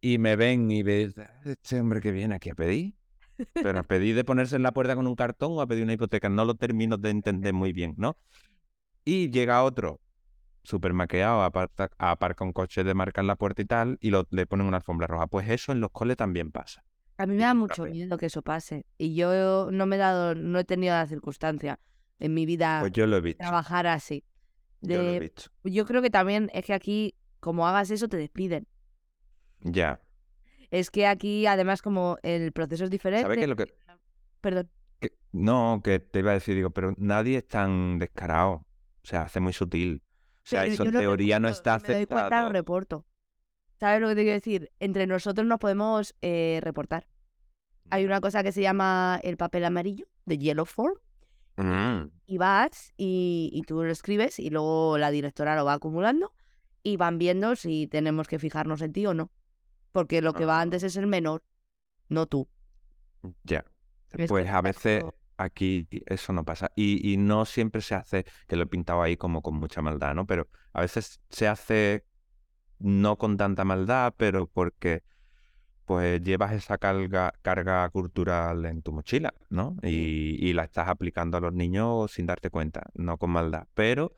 [0.00, 1.14] y me ven y ves,
[1.44, 2.94] este hombre que viene aquí a pedir,
[3.54, 5.92] pero a pedir de ponerse en la puerta con un cartón o a pedir una
[5.94, 8.16] hipoteca, no lo termino de entender muy bien, ¿no?
[9.04, 10.00] Y llega otro,
[10.62, 14.26] súper maqueado, aparta, aparca un coche de marca en la puerta y tal, y lo,
[14.30, 15.26] le ponen una alfombra roja.
[15.26, 16.84] Pues eso en los coles también pasa.
[17.18, 18.86] A mí me da mucho miedo que eso pase.
[18.98, 21.78] Y yo no me he dado, no he tenido la circunstancia
[22.18, 23.38] en mi vida pues yo lo he visto.
[23.38, 24.24] trabajar así.
[24.80, 25.50] yo lo he visto.
[25.64, 28.66] Yo creo que también es que aquí, como hagas eso, te despiden.
[29.60, 30.00] Ya
[30.72, 33.22] es que aquí, además, como el proceso es diferente.
[33.22, 33.74] ¿Sabes qué es lo que.?
[34.40, 34.70] Perdón.
[35.30, 38.64] no, que te iba a decir, digo, pero nadie es tan descarado.
[39.02, 40.02] O sea, hace muy sutil.
[40.02, 41.98] O sea, eso en teoría no está aceptado.
[41.98, 43.06] me doy cuenta, lo reporto.
[43.78, 44.72] ¿Sabes lo que te quiero decir?
[44.80, 47.06] Entre nosotros nos podemos eh, reportar.
[47.90, 50.96] Hay una cosa que se llama el papel amarillo, de Yellow Form.
[51.56, 52.10] Mm.
[52.24, 56.32] Y vas y, y, tú lo escribes y luego la directora lo va acumulando
[56.82, 59.30] y van viendo si tenemos que fijarnos en ti o no
[59.92, 60.62] porque lo que va ah.
[60.62, 61.42] antes es el menor,
[62.08, 62.48] no tú.
[63.44, 63.64] Ya.
[64.28, 65.04] Pues a veces
[65.36, 66.70] aquí eso no pasa.
[66.76, 70.14] Y, y, no siempre se hace, que lo he pintado ahí como con mucha maldad,
[70.14, 70.26] ¿no?
[70.26, 72.04] Pero a veces se hace
[72.78, 75.02] no con tanta maldad, pero porque
[75.84, 79.76] pues llevas esa carga, carga cultural en tu mochila, ¿no?
[79.82, 83.66] Y, y la estás aplicando a los niños sin darte cuenta, no con maldad.
[83.74, 84.14] Pero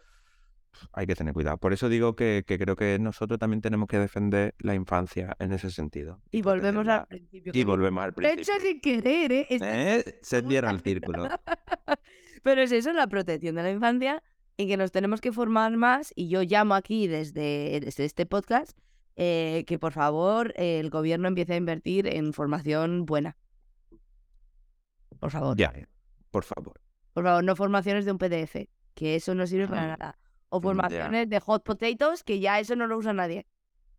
[0.92, 1.58] hay que tener cuidado.
[1.58, 5.70] Por eso digo que, creo que nosotros también tenemos que defender la infancia en ese
[5.70, 6.20] sentido.
[6.30, 7.52] Y volvemos al principio.
[7.54, 8.54] Y volvemos al principio.
[8.60, 9.46] Sin querer, ¿eh?
[9.50, 10.18] ¿Eh?
[10.22, 11.28] Se cierra el círculo.
[12.42, 14.22] Pero es eso, la protección de la infancia
[14.56, 16.12] y que nos tenemos que formar más.
[16.14, 18.78] Y yo llamo aquí desde, desde este podcast
[19.16, 23.36] eh, que por favor el gobierno empiece a invertir en formación buena.
[25.18, 25.56] Por favor.
[25.56, 25.72] Ya,
[26.30, 26.80] por favor.
[27.12, 31.28] Por favor, no formaciones de un PDF, que eso no sirve para nada o formaciones
[31.28, 33.46] de hot potatoes, que ya eso no lo usa nadie.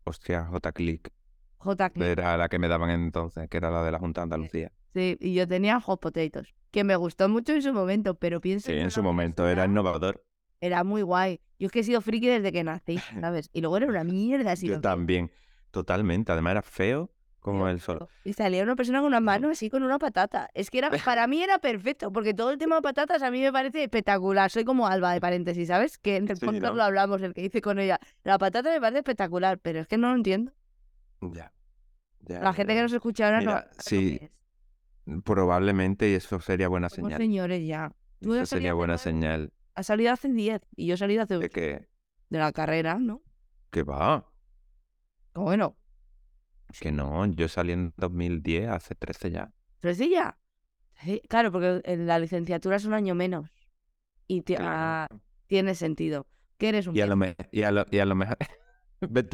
[0.04, 1.12] Hostia, J-Click.
[1.58, 2.08] J-Click.
[2.08, 4.72] Era la que me daban entonces, que era la de la Junta de Andalucía.
[4.94, 8.68] Sí, y yo tenía hot potatoes, que me gustó mucho en su momento, pero pienso...
[8.68, 10.24] Sí, en su momento era innovador.
[10.62, 11.42] Era muy guay.
[11.60, 13.50] Yo es que he sido friki desde que nací, ¿sabes?
[13.52, 14.68] Y luego era una mierda así.
[14.70, 15.32] Yo también,
[15.72, 16.32] totalmente.
[16.32, 17.12] Además era feo
[17.46, 18.10] como él solo.
[18.24, 20.50] Y salía una persona con una mano así con una patata.
[20.56, 23.40] Es que era, para mí era perfecto, porque todo el tema de patatas a mí
[23.40, 24.50] me parece espectacular.
[24.50, 26.00] Soy como Alba de paréntesis, ¿sabes?
[26.00, 28.00] Que en el podcast lo hablamos, el que hice con ella.
[28.24, 30.54] La patata me parece espectacular, pero es que no lo entiendo.
[31.22, 31.54] Ya.
[32.28, 33.62] La gente que nos escucha ahora no.
[33.78, 34.20] Sí.
[35.24, 37.16] Probablemente, y eso sería buena señal.
[37.16, 37.94] señores, ya.
[38.22, 39.54] Eso sería buena señal.
[39.76, 41.88] Ha salido hace 10 y yo he salido hace ¿De qué?
[42.30, 43.22] De la carrera, ¿no?
[43.70, 44.32] ¿Qué va?
[45.36, 45.78] Bueno,
[46.80, 49.52] que no, yo salí en 2010, hace 13 ya.
[49.82, 50.38] ¿13 ya?
[51.28, 53.50] claro, porque en la licenciatura es un año menos.
[54.28, 55.08] Y ah,
[55.48, 56.26] tiene sentido.
[56.58, 57.18] Que eres un y a, lo
[57.52, 58.38] y, a lo, y a lo mejor...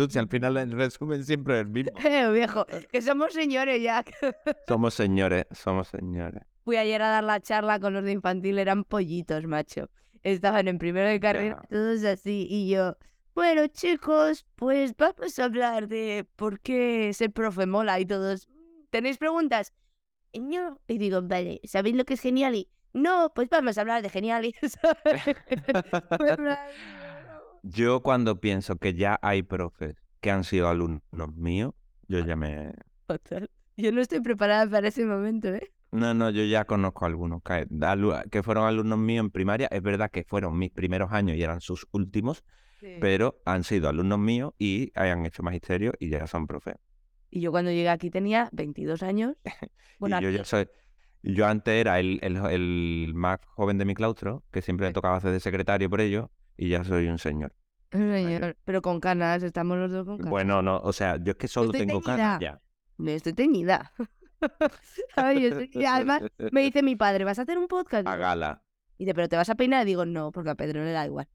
[0.10, 1.92] Si al final en resumen siempre es el mismo.
[2.04, 4.04] Eh, viejo, que somos señores ya.
[4.68, 6.44] somos señores, somos señores.
[6.66, 9.90] Fui ayer a dar la charla con los de infantil, eran pollitos, macho.
[10.24, 12.98] Estaban en primero de carrera, todos así, y yo,
[13.34, 18.48] bueno, chicos, pues vamos a hablar de por qué ser profe mola y todos.
[18.90, 19.74] ¿Tenéis preguntas?
[20.34, 20.80] No.
[20.88, 22.70] Y digo, vale, ¿sabéis lo que es Geniali?
[22.94, 24.54] No, pues vamos a hablar de Geniali.
[27.64, 31.74] yo cuando pienso que ya hay profes que han sido alumnos míos,
[32.08, 32.74] yo ya me...
[33.78, 35.72] Yo no estoy preparada para ese momento, ¿eh?
[35.92, 37.68] No, no, yo ya conozco algunos que,
[38.30, 39.68] que fueron alumnos míos en primaria.
[39.72, 42.46] Es verdad que fueron mis primeros años y eran sus últimos,
[43.00, 46.76] pero han sido alumnos míos y hayan hecho magisterio y ya son profes.
[47.30, 49.36] Y yo cuando llegué aquí tenía 22 años.
[50.00, 50.68] Bueno, y yo ya soy...
[51.22, 55.32] Yo antes era el, el, más joven de mi claustro, que siempre me tocaba hacer
[55.32, 57.54] de secretario por ello, y ya soy un señor.
[57.94, 60.32] Un señor, pero con canas, estamos los dos con canas.
[60.32, 62.60] Bueno, no, o sea, yo es que solo tengo canas ya.
[63.06, 63.94] Estoy teñida.
[65.16, 68.08] además, me dice mi padre, ¿vas a hacer un podcast?
[68.08, 68.64] A gala.
[68.98, 69.84] Y dice, ¿pero te vas a peinar?
[69.84, 71.28] Y digo, no, porque a Pedro le da igual.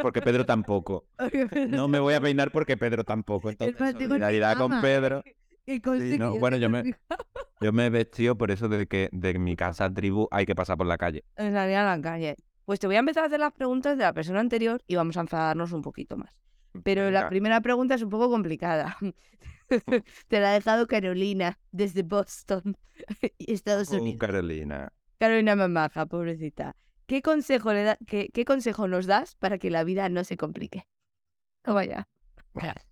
[0.00, 1.06] Porque Pedro tampoco.
[1.68, 3.50] No me voy a peinar porque Pedro tampoco.
[3.50, 5.22] Entonces, solidaridad con Pedro.
[6.40, 6.82] bueno, yo me,
[7.60, 10.76] yo me he vestido por eso de que de mi casa tribu hay que pasar
[10.76, 11.24] por la calle.
[11.36, 12.36] En la calle.
[12.64, 15.16] Pues te voy a empezar a hacer las preguntas de la persona anterior y vamos
[15.16, 16.36] a enfadarnos un poquito más.
[16.84, 18.96] Pero la primera pregunta es un poco complicada.
[20.28, 22.76] te la ha dejado Carolina desde Boston,
[23.38, 24.20] Estados oh, Unidos.
[24.20, 24.92] Carolina.
[25.18, 26.76] Carolina Mamaja, pobrecita.
[27.10, 30.36] ¿Qué consejo, le da, qué, qué consejo nos das para que la vida no se
[30.36, 30.86] complique?
[31.66, 32.06] Oh, vaya.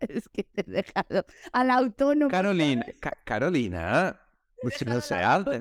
[0.00, 2.28] Es que te he dejado al autónomo.
[2.28, 2.84] Carolina,
[3.24, 4.20] Carolina,
[4.86, 5.60] no se hace.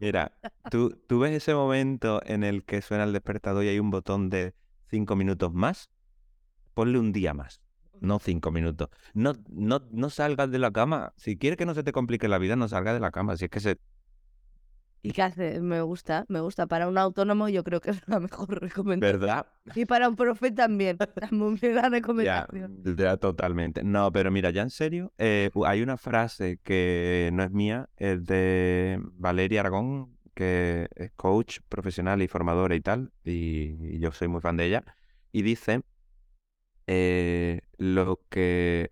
[0.00, 0.32] Mira,
[0.70, 4.30] ¿tú, tú ves ese momento en el que suena el despertador y hay un botón
[4.30, 4.54] de
[4.88, 5.90] cinco minutos más.
[6.72, 7.60] Ponle un día más,
[8.00, 8.88] no cinco minutos.
[9.12, 11.12] No, no, no salgas de la cama.
[11.18, 13.36] Si quieres que no se te complique la vida, no salgas de la cama.
[13.36, 13.78] Si es que se
[15.02, 15.60] ¿Y qué hace?
[15.60, 16.66] Me gusta, me gusta.
[16.66, 19.20] Para un autónomo yo creo que es la mejor recomendación.
[19.20, 19.46] ¿Verdad?
[19.74, 20.98] Y para un profe también.
[21.30, 22.82] Muy la recomendación.
[22.96, 23.84] Ya, totalmente.
[23.84, 28.24] No, pero mira, ya en serio, eh, hay una frase que no es mía, es
[28.24, 34.40] de Valeria Aragón, que es coach profesional y formadora y tal, y, yo soy muy
[34.40, 34.84] fan de ella,
[35.32, 35.82] y dice
[36.86, 38.90] eh, lo que...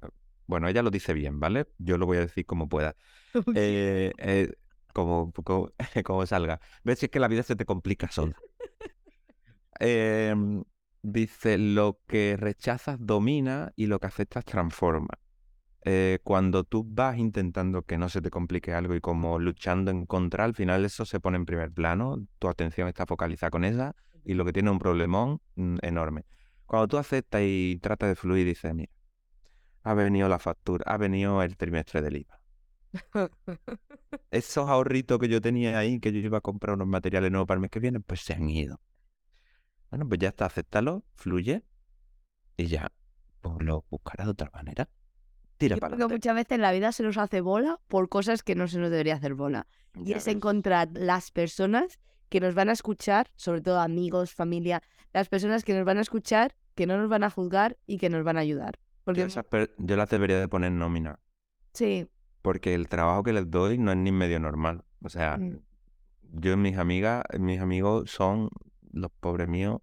[0.00, 0.08] Ah,
[0.46, 1.66] bueno, ella lo dice bien, ¿vale?
[1.78, 2.96] Yo lo voy a decir como pueda.
[3.54, 4.50] Eh,
[4.96, 5.32] como,
[6.04, 6.60] como, salga.
[6.82, 8.36] Ves es que la vida se te complica sola.
[9.78, 10.64] Em,
[11.02, 15.18] dice, lo que rechazas domina y lo que aceptas transforma.
[15.84, 20.06] Eh, cuando tú vas intentando que no se te complique algo y como luchando en
[20.06, 23.94] contra, al final eso se pone en primer plano, tu atención está focalizada con ella
[24.24, 26.24] y lo que tiene un problemón mm, enorme.
[26.64, 28.90] Cuando tú aceptas y tratas de fluir, dices, mira,
[29.82, 32.35] ha venido la factura, ha venido el trimestre del IVA.
[34.30, 37.56] Esos ahorritos que yo tenía ahí, que yo iba a comprar unos materiales nuevos para
[37.56, 38.80] el mes que viene, pues se han ido.
[39.90, 41.62] Bueno, pues ya está, acéptalo, fluye
[42.56, 42.92] y ya,
[43.40, 44.88] pues lo buscarás de otra manera.
[45.58, 48.68] Tira para porque muchas veces la vida se nos hace bola por cosas que no
[48.68, 49.66] se nos debería hacer bola.
[49.94, 54.82] y es encontrar las personas que nos van a escuchar, sobre todo amigos, familia,
[55.12, 58.10] las personas que nos van a escuchar, que no nos van a juzgar y que
[58.10, 58.78] nos van a ayudar.
[59.04, 59.26] Porque...
[59.28, 59.42] Yo,
[59.78, 61.20] yo las debería de poner nómina.
[61.72, 62.08] Sí,
[62.46, 64.84] porque el trabajo que les doy no es ni medio normal.
[65.02, 65.58] O sea, mm.
[66.34, 68.50] yo y mis amigas, mis amigos son
[68.92, 69.80] los pobres míos.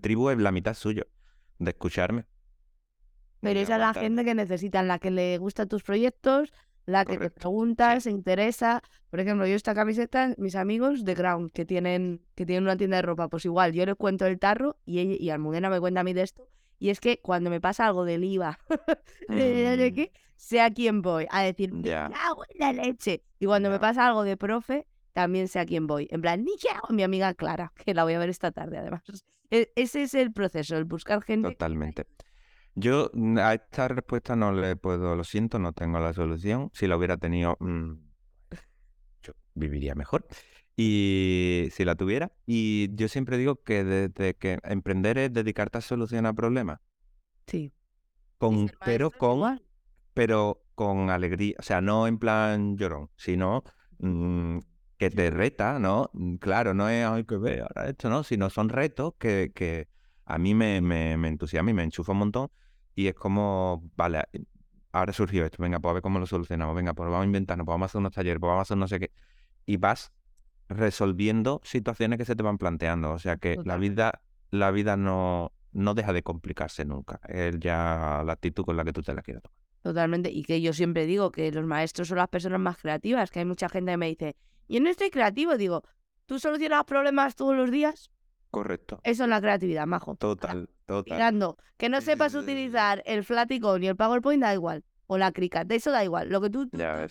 [0.00, 1.08] tribu es la mitad suyo,
[1.58, 2.24] de escucharme.
[3.40, 6.52] Pero esa es la gente que necesitan, la que le gustan tus proyectos,
[6.86, 8.80] la que te pregunta, se interesa.
[9.10, 12.98] Por ejemplo, yo esta camiseta, mis amigos de Ground, que tienen, que tienen una tienda
[12.98, 16.02] de ropa, pues igual, yo le cuento el tarro y, ella, y Almudena me cuenta
[16.02, 16.46] a mí de esto.
[16.78, 18.58] Y es que cuando me pasa algo del IVA,
[19.28, 20.18] de, mm.
[20.36, 22.10] sé a quién voy, a decir, ya
[22.58, 23.22] la leche.
[23.38, 26.08] Y cuando me pasa algo de profe, también sé a quién voy.
[26.10, 29.02] En plan, ni hago mi amiga Clara, que la voy a ver esta tarde además.
[29.50, 31.48] E, ese es el proceso, el buscar gente.
[31.50, 32.06] Totalmente.
[32.74, 36.70] Yo mm, a esta respuesta no le puedo, lo siento, no tengo la solución.
[36.74, 37.92] Si la hubiera tenido, mm,
[39.22, 40.26] yo viviría mejor.
[40.76, 42.32] Y si la tuviera.
[42.46, 46.80] Y yo siempre digo que desde que emprender es dedicarte a solucionar problemas.
[47.46, 47.72] Sí.
[48.38, 49.60] Con, pero con
[50.14, 53.62] pero con alegría, o sea, no en plan llorón, sino
[53.98, 54.58] mm,
[54.96, 56.10] que te reta, ¿no?
[56.12, 58.24] Mm, claro, no es, ay, que ve ahora esto, ¿no?
[58.24, 59.88] Sino son retos que, que
[60.24, 62.50] a mí me, me, me entusiasma y me enchufa un montón
[62.94, 64.22] y es como, vale,
[64.92, 67.64] ahora surgió esto, venga, pues a ver cómo lo solucionamos, venga, pues vamos a inventarnos,
[67.64, 69.12] pues vamos a hacer unos talleres, pues vamos a hacer no sé qué.
[69.66, 70.12] Y vas
[70.68, 73.12] resolviendo situaciones que se te van planteando.
[73.12, 77.20] O sea que la vida, la vida no, no deja de complicarse nunca.
[77.28, 79.58] Es ya la actitud con la que tú te la quieras tomar.
[79.82, 80.30] Totalmente.
[80.30, 83.44] Y que yo siempre digo que los maestros son las personas más creativas, que hay
[83.44, 84.36] mucha gente que me dice,
[84.68, 85.82] yo no estoy creativo, digo,
[86.24, 88.10] ¿tú solucionas problemas todos los días?
[88.50, 89.00] Correcto.
[89.02, 90.16] Eso es la creatividad, majo.
[90.16, 91.18] Total, total.
[91.18, 94.84] Mirando, que no sepas utilizar el Flaticon y el PowerPoint da igual.
[95.06, 96.30] O la Cricut, eso da igual.
[96.30, 96.70] Lo que tú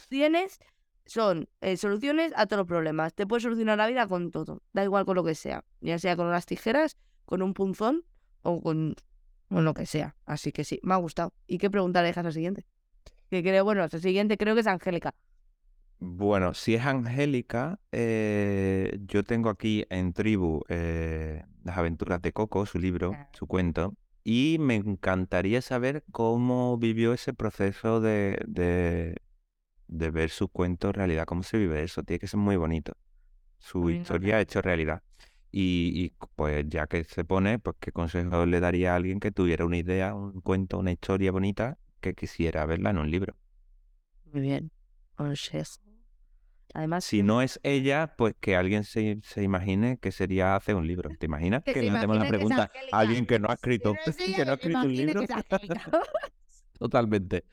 [0.10, 0.60] tienes
[1.06, 3.14] son eh, soluciones a todos los problemas.
[3.14, 4.62] Te puedes solucionar la vida con todo.
[4.74, 5.64] Da igual con lo que sea.
[5.82, 8.04] Ya sea con unas tijeras, con un punzón
[8.42, 8.96] o con
[9.50, 10.16] o lo que sea.
[10.26, 11.34] Así que sí, me ha gustado.
[11.48, 12.66] ¿Y qué pregunta le dejas al siguiente?
[13.30, 15.14] Que creo, bueno, el siguiente creo que es Angélica.
[16.00, 22.66] Bueno, si es Angélica, eh, yo tengo aquí en Tribu eh, Las aventuras de Coco,
[22.66, 29.16] su libro, su cuento, y me encantaría saber cómo vivió ese proceso de, de,
[29.88, 32.04] de ver su cuento en realidad, cómo se vive eso.
[32.04, 32.94] Tiene que ser muy bonito.
[33.60, 35.04] Su historia hecho realidad.
[35.52, 39.32] Y, y, pues ya que se pone, pues qué consejo le daría a alguien que
[39.32, 43.36] tuviera una idea, un cuento, una historia bonita que quisiera verla en un libro.
[44.32, 44.72] Muy bien.
[45.16, 45.80] Consejo.
[46.74, 50.88] Además, Si no es ella, pues que alguien se, se imagine que sería hacer un
[50.88, 51.12] libro.
[51.20, 51.64] ¿Te imaginas?
[51.64, 54.52] Que Que le hacemos la que pregunta alguien que no ha escrito, Que no no
[54.52, 55.22] ha escrito un libro.
[56.80, 57.46] Totalmente.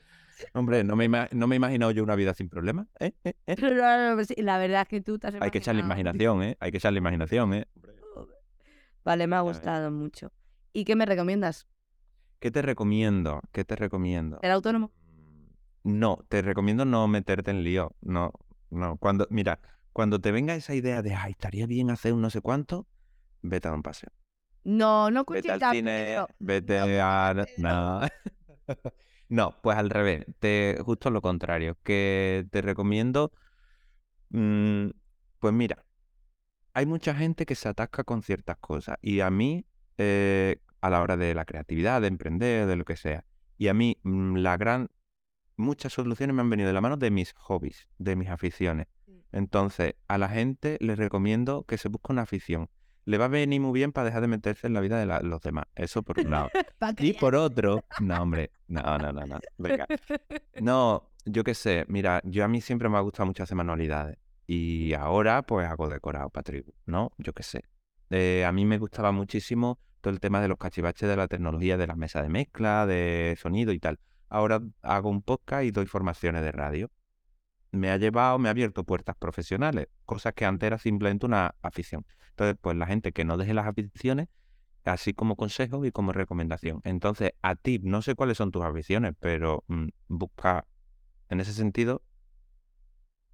[0.53, 2.87] Hombre, no me, no me he imaginado yo una vida sin problemas.
[2.99, 3.13] ¿eh?
[3.23, 3.33] ¿eh?
[3.47, 3.55] ¿eh?
[3.59, 6.43] no, no, no, sí, la verdad es que tú te has Hay que echarle imaginación,
[6.43, 6.57] ¿eh?
[6.59, 7.67] Hay que echarle imaginación, ¿eh?
[9.03, 10.31] Vale, me ha gustado mucho.
[10.73, 11.67] ¿Y qué me recomiendas?
[12.39, 13.41] ¿Qué te recomiendo?
[13.51, 14.39] ¿Qué te recomiendo?
[14.41, 14.91] ¿El autónomo?
[15.83, 17.95] No, te recomiendo no meterte en lío.
[18.01, 18.31] No,
[18.69, 18.97] no.
[18.97, 19.59] Cuando, mira,
[19.93, 22.87] cuando te venga esa idea de, ay, estaría bien hacer un no sé cuánto,
[23.41, 24.11] vete a un paseo.
[24.63, 27.45] No, no Vete al cine, vete a...
[27.57, 28.01] No.
[29.31, 33.31] No, pues al revés, te, justo lo contrario, que te recomiendo,
[34.31, 34.89] mm,
[35.39, 35.85] pues mira,
[36.73, 39.65] hay mucha gente que se atasca con ciertas cosas y a mí,
[39.97, 43.23] eh, a la hora de la creatividad, de emprender, de lo que sea,
[43.57, 44.89] y a mí mm, la gran,
[45.55, 48.87] muchas soluciones me han venido de la mano de mis hobbies, de mis aficiones.
[49.05, 49.23] Sí.
[49.31, 52.69] Entonces, a la gente les recomiendo que se busque una afición.
[53.11, 55.19] Le va a venir muy bien para dejar de meterse en la vida de la-
[55.19, 55.65] los demás.
[55.75, 56.49] Eso por un lado.
[57.09, 59.39] Y por otro, no, hombre, no, no, no, no.
[59.57, 59.85] Venga.
[60.61, 64.17] No, yo qué sé, mira, yo a mí siempre me ha gustado mucho hacer manualidades.
[64.47, 67.11] Y ahora, pues hago decorado para tribu, ¿no?
[67.17, 67.63] Yo qué sé.
[68.11, 71.75] Eh, a mí me gustaba muchísimo todo el tema de los cachivaches de la tecnología,
[71.77, 73.99] de la mesa de mezcla, de sonido y tal.
[74.29, 76.89] Ahora hago un podcast y doy formaciones de radio.
[77.71, 82.05] Me ha llevado, me ha abierto puertas profesionales, cosas que antes era simplemente una afición.
[82.31, 84.27] Entonces, pues la gente que no deje las aficiones,
[84.83, 86.81] así como consejo y como recomendación.
[86.83, 90.65] Entonces, a ti, no sé cuáles son tus aficiones, pero mm, busca,
[91.29, 92.03] en ese sentido,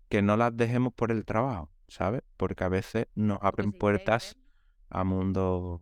[0.10, 2.21] que no las dejemos por el trabajo, ¿sabes?
[2.38, 4.38] Porque a veces nos abren puertas
[4.89, 5.82] a mundos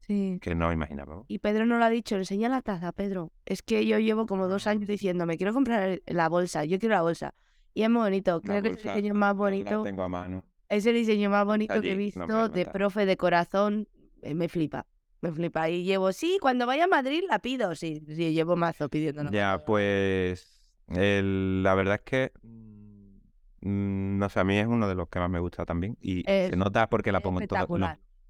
[0.00, 0.38] Sí.
[0.42, 1.24] que no imaginábamos.
[1.28, 3.32] Y Pedro no lo ha dicho, enseña la taza, Pedro.
[3.46, 6.94] Es que yo llevo como dos años diciendo, me quiero comprar la bolsa, yo quiero
[6.94, 7.34] la bolsa.
[7.74, 10.44] Y es muy bonito, creo que es el diseño más bonito, tengo a mano.
[10.68, 13.88] es el diseño más bonito que he no visto de profe de corazón,
[14.22, 14.86] eh, me flipa,
[15.20, 15.68] me flipa.
[15.68, 19.30] Y llevo, sí, cuando vaya a Madrid la pido, sí, sí, llevo mazo pidiéndola.
[19.32, 24.94] Ya, pues el- la verdad es que mm, no sé, a mí es uno de
[24.94, 27.66] los que más me gusta también y Es- se nota porque la pongo en todo,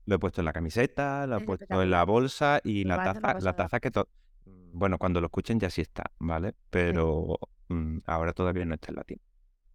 [0.07, 2.97] lo, he puesto en la camiseta, lo he Es puesto en la bolsa y la
[2.97, 4.09] taza, la taza que to-
[4.73, 6.55] bueno, cuando lo escuchen ya sí está, ¿vale?
[6.71, 9.05] Pero mm, ahora todavía no está en la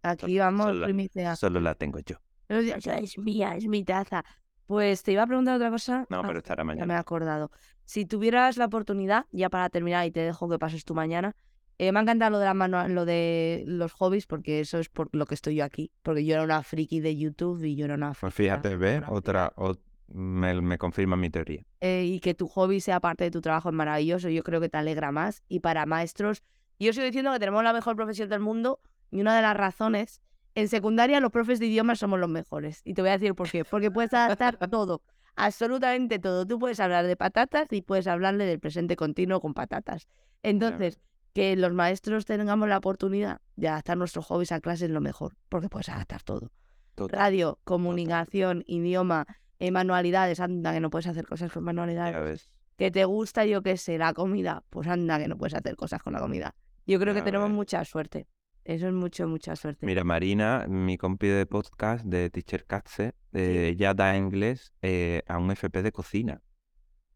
[0.02, 1.36] Aquí vamos, solo- primicia.
[1.36, 2.16] Solo la tengo yo.
[2.48, 4.24] Es mía, es mi taza.
[4.66, 6.06] Pues te iba a preguntar otra cosa.
[6.10, 6.98] No, Ah, pero estará Ya me he mañana.
[6.98, 7.50] acordado.
[7.84, 11.34] Si tuvieras la oportunidad, ya para terminar y te dejo que pases tu mañana,
[11.78, 14.88] eh, me ha encantado lo de, la manu- lo de los hobbies, porque eso es
[14.88, 15.90] por lo que estoy yo aquí.
[16.02, 18.70] Porque yo era una friki de YouTube y yo era una Pues friki la fíjate,
[18.76, 19.06] fotografía.
[19.10, 19.74] Otra, o-
[20.12, 21.64] me, me confirma mi teoría.
[21.80, 24.28] Eh, y que tu hobby sea parte de tu trabajo es maravilloso.
[24.28, 25.42] Yo creo que te alegra más.
[25.48, 26.42] Y para maestros,
[26.80, 28.80] yo sigo diciendo que tenemos la mejor profesión del mundo
[29.10, 30.20] y una de las razones,
[30.54, 32.82] en secundaria los profes de idiomas somos los mejores.
[32.84, 33.64] Y te voy a decir por qué.
[33.64, 35.02] Porque puedes adaptar todo,
[35.36, 36.46] absolutamente todo.
[36.46, 40.08] Tú puedes hablar de patatas y puedes hablarle del presente continuo con patatas.
[40.42, 41.00] Entonces,
[41.32, 45.36] que los maestros tengamos la oportunidad de adaptar nuestros hobbies a clases es lo mejor,
[45.48, 46.50] porque puedes adaptar todo.
[46.94, 47.20] Total.
[47.20, 49.26] Radio, comunicación, idioma,
[49.58, 53.76] eh, manualidades, anda que no puedes hacer cosas con manualidades que te gusta, yo qué
[53.76, 56.54] sé, la comida, pues anda que no puedes hacer cosas con la comida.
[56.86, 58.26] Yo creo que tenemos mucha suerte.
[58.70, 59.84] Eso es mucho, mucha suerte.
[59.84, 65.38] Mira, Marina, mi compi de podcast de Teacher Katze, eh, ella da inglés eh, a
[65.38, 66.40] un FP de cocina.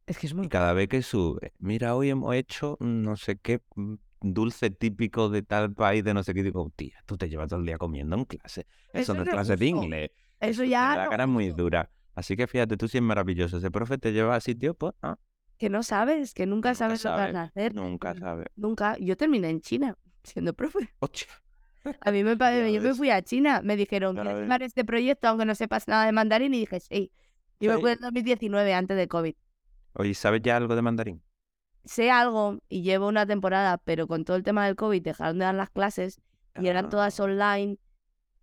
[0.05, 0.47] es que es muy...
[0.47, 5.29] Y cada vez que sube, mira, hoy hemos hecho no sé qué mm, dulce típico
[5.29, 6.43] de tal país, de no sé qué.
[6.43, 8.67] Digo, tía, tú te llevas todo el día comiendo en clase.
[8.93, 10.11] Eso, Eso no es es clase de inglés.
[10.41, 10.97] Eso ya...
[10.97, 11.63] la no, cara muy gusto.
[11.63, 11.89] dura.
[12.17, 13.59] Así que fíjate, tú sí es maravilloso.
[13.59, 15.19] Ese profe te lleva a sitio, pues, ah,
[15.57, 17.77] Que no sabes, que nunca nunca sabes lo que vas a hacer.
[17.77, 18.49] nunca sabes.
[18.57, 18.97] Nunca.
[18.99, 20.91] Yo terminé en China siendo profe.
[20.99, 21.29] Hostia.
[22.01, 23.61] A mí me pa- Ya yo me fui a China.
[23.63, 26.55] Me dijeron, ¿quieres firmar este proyecto aunque no sepas nada de mandarín?
[26.55, 27.13] Y dije, sí.
[27.61, 29.35] Yo me fui en 2019, antes de COVID.
[29.95, 31.23] Oye, ¿sabes ya algo de mandarín?
[31.85, 35.45] Sé algo y llevo una temporada, pero con todo el tema del COVID dejaron de
[35.45, 36.21] dar las clases
[36.61, 37.79] y eran todas Ah, online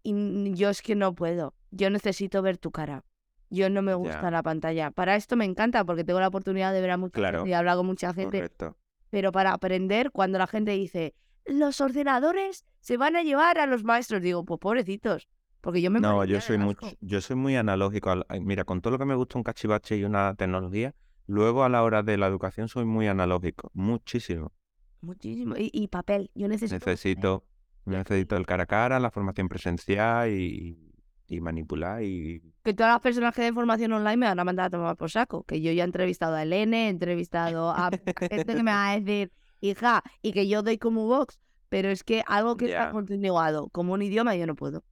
[0.03, 1.53] y yo es que no puedo.
[1.71, 3.03] Yo necesito ver tu cara.
[3.49, 4.31] Yo no me gusta Ya.
[4.31, 4.91] la pantalla.
[4.91, 7.39] Para esto me encanta porque tengo la oportunidad de ver a mucha Claro.
[7.39, 8.77] gente y hablar con mucha gente, Correcto.
[9.09, 11.13] pero para aprender cuando la gente dice,
[11.45, 15.29] los ordenadores se van a llevar a los maestros, digo, pues pobrecitos,
[15.61, 18.13] porque yo me No, yo soy mucho, yo soy muy analógico.
[18.41, 20.95] Mira, con todo lo que me gusta un cachivache y una tecnología,
[21.31, 24.51] Luego a la hora de la educación soy muy analógico, muchísimo.
[24.99, 25.55] Muchísimo.
[25.57, 26.85] Y, papel, yo necesito.
[26.85, 27.45] Necesito,
[27.85, 30.77] necesito el cara a cara, la formación presencial y,
[31.39, 32.41] manipular y...
[32.63, 35.09] Que todas las personas que den formación online me van a mandar a tomar por
[35.09, 35.43] saco.
[35.43, 37.89] Que yo ya he entrevistado a Elene, he entrevistado a
[38.19, 39.31] gente que me va a decir,
[39.61, 41.39] hija, y que yo doy como box,
[41.69, 44.83] pero es que algo que está continuado como un idioma yo no puedo.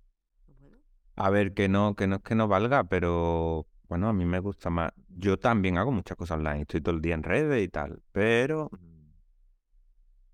[1.16, 4.40] A ver, que no, que no es que no valga, pero bueno, a mí me
[4.40, 4.94] gusta más.
[5.10, 8.72] Yo también hago muchas cosas online, estoy todo el día en redes y tal, pero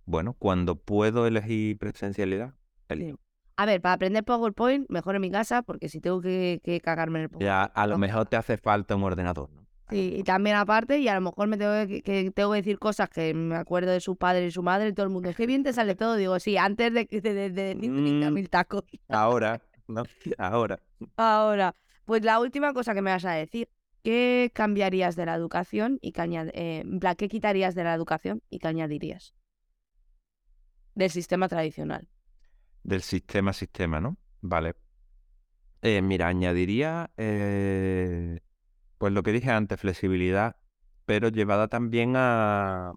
[0.05, 2.53] bueno, cuando puedo elegir presencialidad,
[2.89, 3.17] elijo.
[3.57, 7.23] A ver, para aprender PowerPoint, mejor en mi casa, porque si tengo que, cagarme en
[7.23, 7.47] el PowerPoint.
[7.47, 9.64] Ya, a lo mejor te hace falta un ordenador, ¿no?
[9.89, 13.07] Sí, y también aparte, y a lo mejor me tengo que, tengo que decir cosas
[13.09, 15.29] que me acuerdo de su padre y su madre y todo el mundo.
[15.29, 16.15] Es que bien te sale todo.
[16.15, 18.83] Digo, sí, antes de, de, de, de decir mm, mil tacos.
[19.09, 20.03] Ahora, ¿no?
[20.37, 20.79] Ahora.
[21.17, 21.75] Ahora.
[22.05, 23.69] Pues la última cosa que me vas a decir.
[24.03, 26.83] ¿Qué cambiarías de la educación y qué, eh,
[27.17, 29.33] ¿qué quitarías de la educación y qué añadirías?
[30.93, 32.07] Del sistema tradicional.
[32.83, 34.17] Del sistema sistema, ¿no?
[34.41, 34.75] Vale.
[35.81, 38.41] Eh, mira, añadiría eh,
[38.97, 40.55] pues lo que dije antes, flexibilidad,
[41.05, 42.93] pero llevada también a,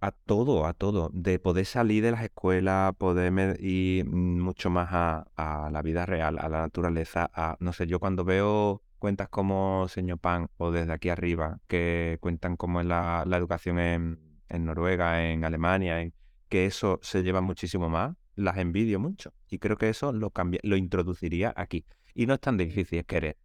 [0.00, 5.70] a todo, a todo, de poder salir de las escuelas, poder ir mucho más a,
[5.70, 10.18] la vida real, a la naturaleza, a, no sé, yo cuando veo cuentas como Señor
[10.18, 14.18] Pan o desde aquí arriba, que cuentan cómo es la, educación en,
[14.64, 16.10] Noruega, en Alemania,
[16.48, 19.32] que eso se lleva muchísimo más, las envidio mucho.
[19.48, 21.84] Y creo que eso lo, lo introduciría aquí.
[22.14, 23.36] Y no es tan difícil, es querer.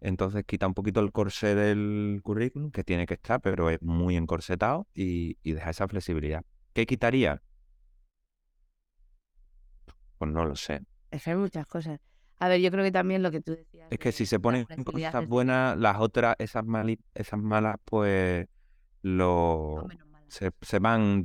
[0.00, 4.16] Entonces quita un poquito el corsé del currículum, que tiene que estar, pero es muy
[4.16, 6.44] encorsetado y, deja esa flexibilidad.
[6.72, 7.40] ¿Qué quitaría?
[10.18, 10.82] Pues no lo sé.
[11.10, 12.00] Es que hay muchas cosas.
[12.40, 13.86] A ver, yo creo que también lo que tú decías.
[13.90, 16.64] Es que si se ponen cosas buenas, las otras, esas,
[17.14, 18.48] esas malas, pues
[19.02, 19.86] lo
[20.28, 21.22] se, van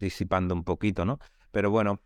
[0.00, 1.18] disipando un poquito, ¿no?
[1.50, 2.00] Pero bueno,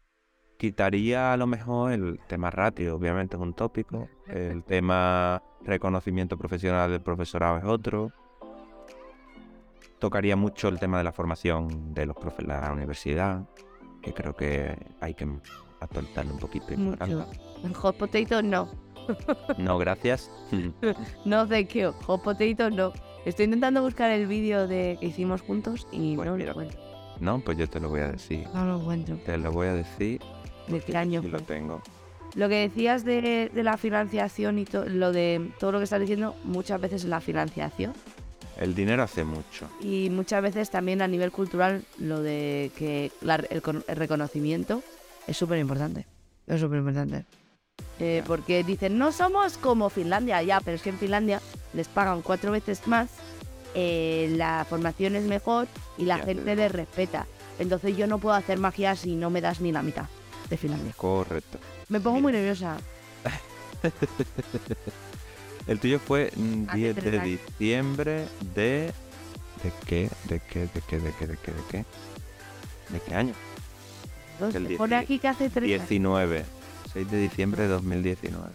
[0.63, 6.89] quitaría a lo mejor el tema ratio, obviamente es un tópico, el tema reconocimiento profesional
[6.89, 8.13] del profesorado es otro.
[9.99, 13.43] Tocaría mucho el tema de la formación de los profes de la universidad,
[14.03, 15.27] que creo que hay que
[15.81, 16.69] actualizarlo un poquito.
[16.71, 18.71] En hot potato no.
[19.59, 20.31] no, gracias.
[21.25, 22.93] no, de qué, hot potato no.
[23.25, 26.81] Estoy intentando buscar el vídeo de que hicimos juntos y pues no lo encuentro.
[27.19, 28.47] No, pues yo te lo voy a decir.
[28.55, 29.17] No lo encuentro.
[29.27, 30.21] Te lo voy a decir
[30.69, 31.23] ¿De año?
[31.23, 31.83] lo tengo.
[32.35, 36.81] Lo que decías de, la financiación y lo de todo lo que estás diciendo, muchas
[36.81, 37.93] veces la financiación.
[38.59, 39.69] El dinero hace mucho.
[39.81, 44.83] Y muchas veces también a nivel cultural lo de que el, reconocimiento
[45.27, 46.07] es súper importante.
[46.47, 47.25] Es súper importante.
[47.99, 51.41] Eh, porque dicen, no somos como Finlandia, ya, pero es que en Finlandia
[51.75, 53.11] les pagan cuatro veces más,
[53.75, 55.67] eh, la formación es mejor
[55.99, 57.27] y la gente les respeta.
[57.59, 60.07] Entonces yo no puedo hacer magia si no me das ni la mitad
[60.53, 60.93] de Finlandia.
[60.97, 61.59] Correcto.
[61.89, 62.77] Me pongo muy nerviosa.
[65.67, 68.93] El tuyo fue 10 de diciembre de...
[69.63, 70.11] ¿De qué?
[70.29, 70.61] ¿De qué?
[70.67, 70.99] ¿De qué?
[70.99, 71.27] ¿De qué?
[71.27, 71.53] ¿De qué?
[71.53, 71.85] ¿De qué?
[72.91, 73.33] ¿De qué año?
[74.77, 76.45] pone aquí que hace 3 19.
[76.93, 78.51] 6 de diciembre de 2019.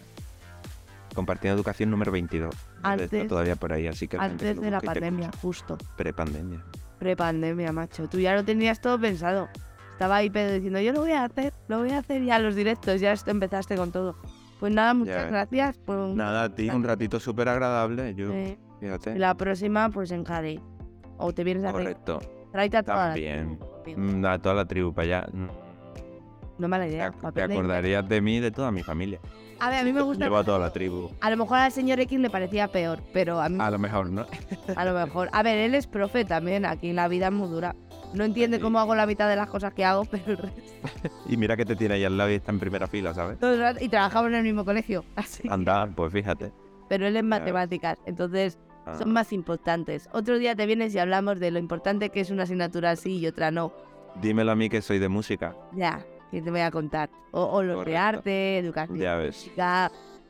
[1.16, 2.54] Compartiendo educación número 22.
[2.84, 4.18] Antes, todavía por ahí, así que...
[4.18, 5.80] Antes de la pandemia, justo.
[5.96, 6.64] Prepandemia.
[7.00, 8.08] Prepandemia, macho.
[8.08, 9.50] Tú ya lo tenías todo pensado.
[9.98, 12.54] Estaba ahí Pedro diciendo, yo lo voy a hacer, lo voy a hacer ya los
[12.54, 14.16] directos, ya esto empezaste con todo.
[14.60, 15.76] Pues nada, muchas gracias.
[15.80, 18.14] Por nada, a ti, un ratito súper agradable.
[18.14, 18.30] Yo,
[18.80, 19.18] fíjate.
[19.18, 20.62] la próxima, pues en Jade.
[21.18, 22.20] O te vienes a Correcto.
[22.52, 23.58] Tráete a toda También.
[23.96, 25.28] Mm, a toda la tribu para allá.
[25.34, 25.48] Mm.
[26.60, 27.12] No mala idea.
[27.34, 29.20] Te, acordarías de mí y de toda mi familia.
[29.60, 30.26] A ver, a mí me gusta.
[30.26, 31.10] Llevo a toda la tribu.
[31.22, 33.58] A lo mejor al señor X le parecía peor, pero a mí.
[33.60, 34.28] A lo mejor, ¿no?
[34.76, 35.30] a lo mejor.
[35.34, 36.68] A ver, él es profe también.
[36.68, 37.76] Aquí la vida es muy dura.
[38.14, 40.62] No entiende cómo hago la mitad de las cosas que hago, pero el resto.
[41.28, 43.38] y mira que te tiene ahí al lado y está en primera fila, ¿sabes?
[43.82, 45.04] Y trabajamos en el mismo colegio.
[45.16, 45.48] Así.
[45.50, 46.52] Anda, pues fíjate.
[46.90, 48.58] Pero él es matemáticas, entonces
[48.98, 49.14] son ah.
[49.14, 50.08] más importantes.
[50.14, 53.28] Otro día te vienes y hablamos de lo importante que es una asignatura así y
[53.28, 53.74] otra no.
[54.22, 55.54] Dímelo a mí que soy de música.
[55.74, 57.10] Ya, que te voy a contar.
[57.32, 58.98] O, o los de arte, educación.
[58.98, 59.52] Ya ves.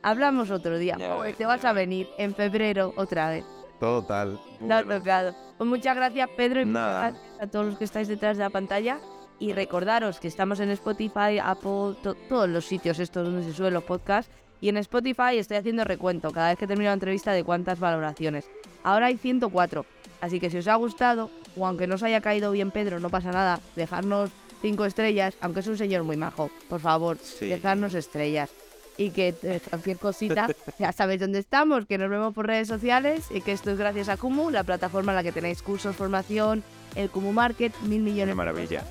[0.02, 0.96] Hablamos otro día.
[1.36, 3.44] te vas a venir en febrero otra vez.
[3.80, 4.38] Total.
[4.60, 5.34] No, tocado.
[5.56, 7.14] Pues muchas gracias, Pedro, y Nada.
[7.40, 8.98] a todos los que estáis detrás de la pantalla.
[9.40, 11.94] Y recordaros que estamos en Spotify, Apple,
[12.28, 14.32] todos los sitios estos donde se suben los podcasts.
[14.60, 18.50] Y en Spotify estoy haciendo recuento cada vez que termino la entrevista de cuántas valoraciones.
[18.82, 19.86] Ahora hay 104.
[20.20, 23.08] Así que si os ha gustado, o aunque no os haya caído bien Pedro, no
[23.10, 26.50] pasa nada, dejarnos cinco estrellas, aunque es un señor muy majo.
[26.68, 28.50] Por favor, dejarnos estrellas.
[28.98, 33.26] Y que eh, cualquier cosita ya sabéis dónde estamos, que nos vemos por redes sociales
[33.30, 36.62] y que esto es gracias a Kumu, la plataforma en la que tenéis cursos, formación,
[36.96, 38.32] el Kumu Market, mil millones.
[38.32, 38.84] Qué maravilla.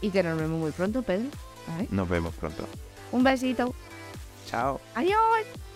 [0.00, 1.26] Y que nos vemos muy pronto, Pedro.
[1.90, 2.66] Nos vemos pronto.
[3.10, 3.74] Un besito.
[4.46, 4.80] Chao.
[4.94, 5.73] Adiós.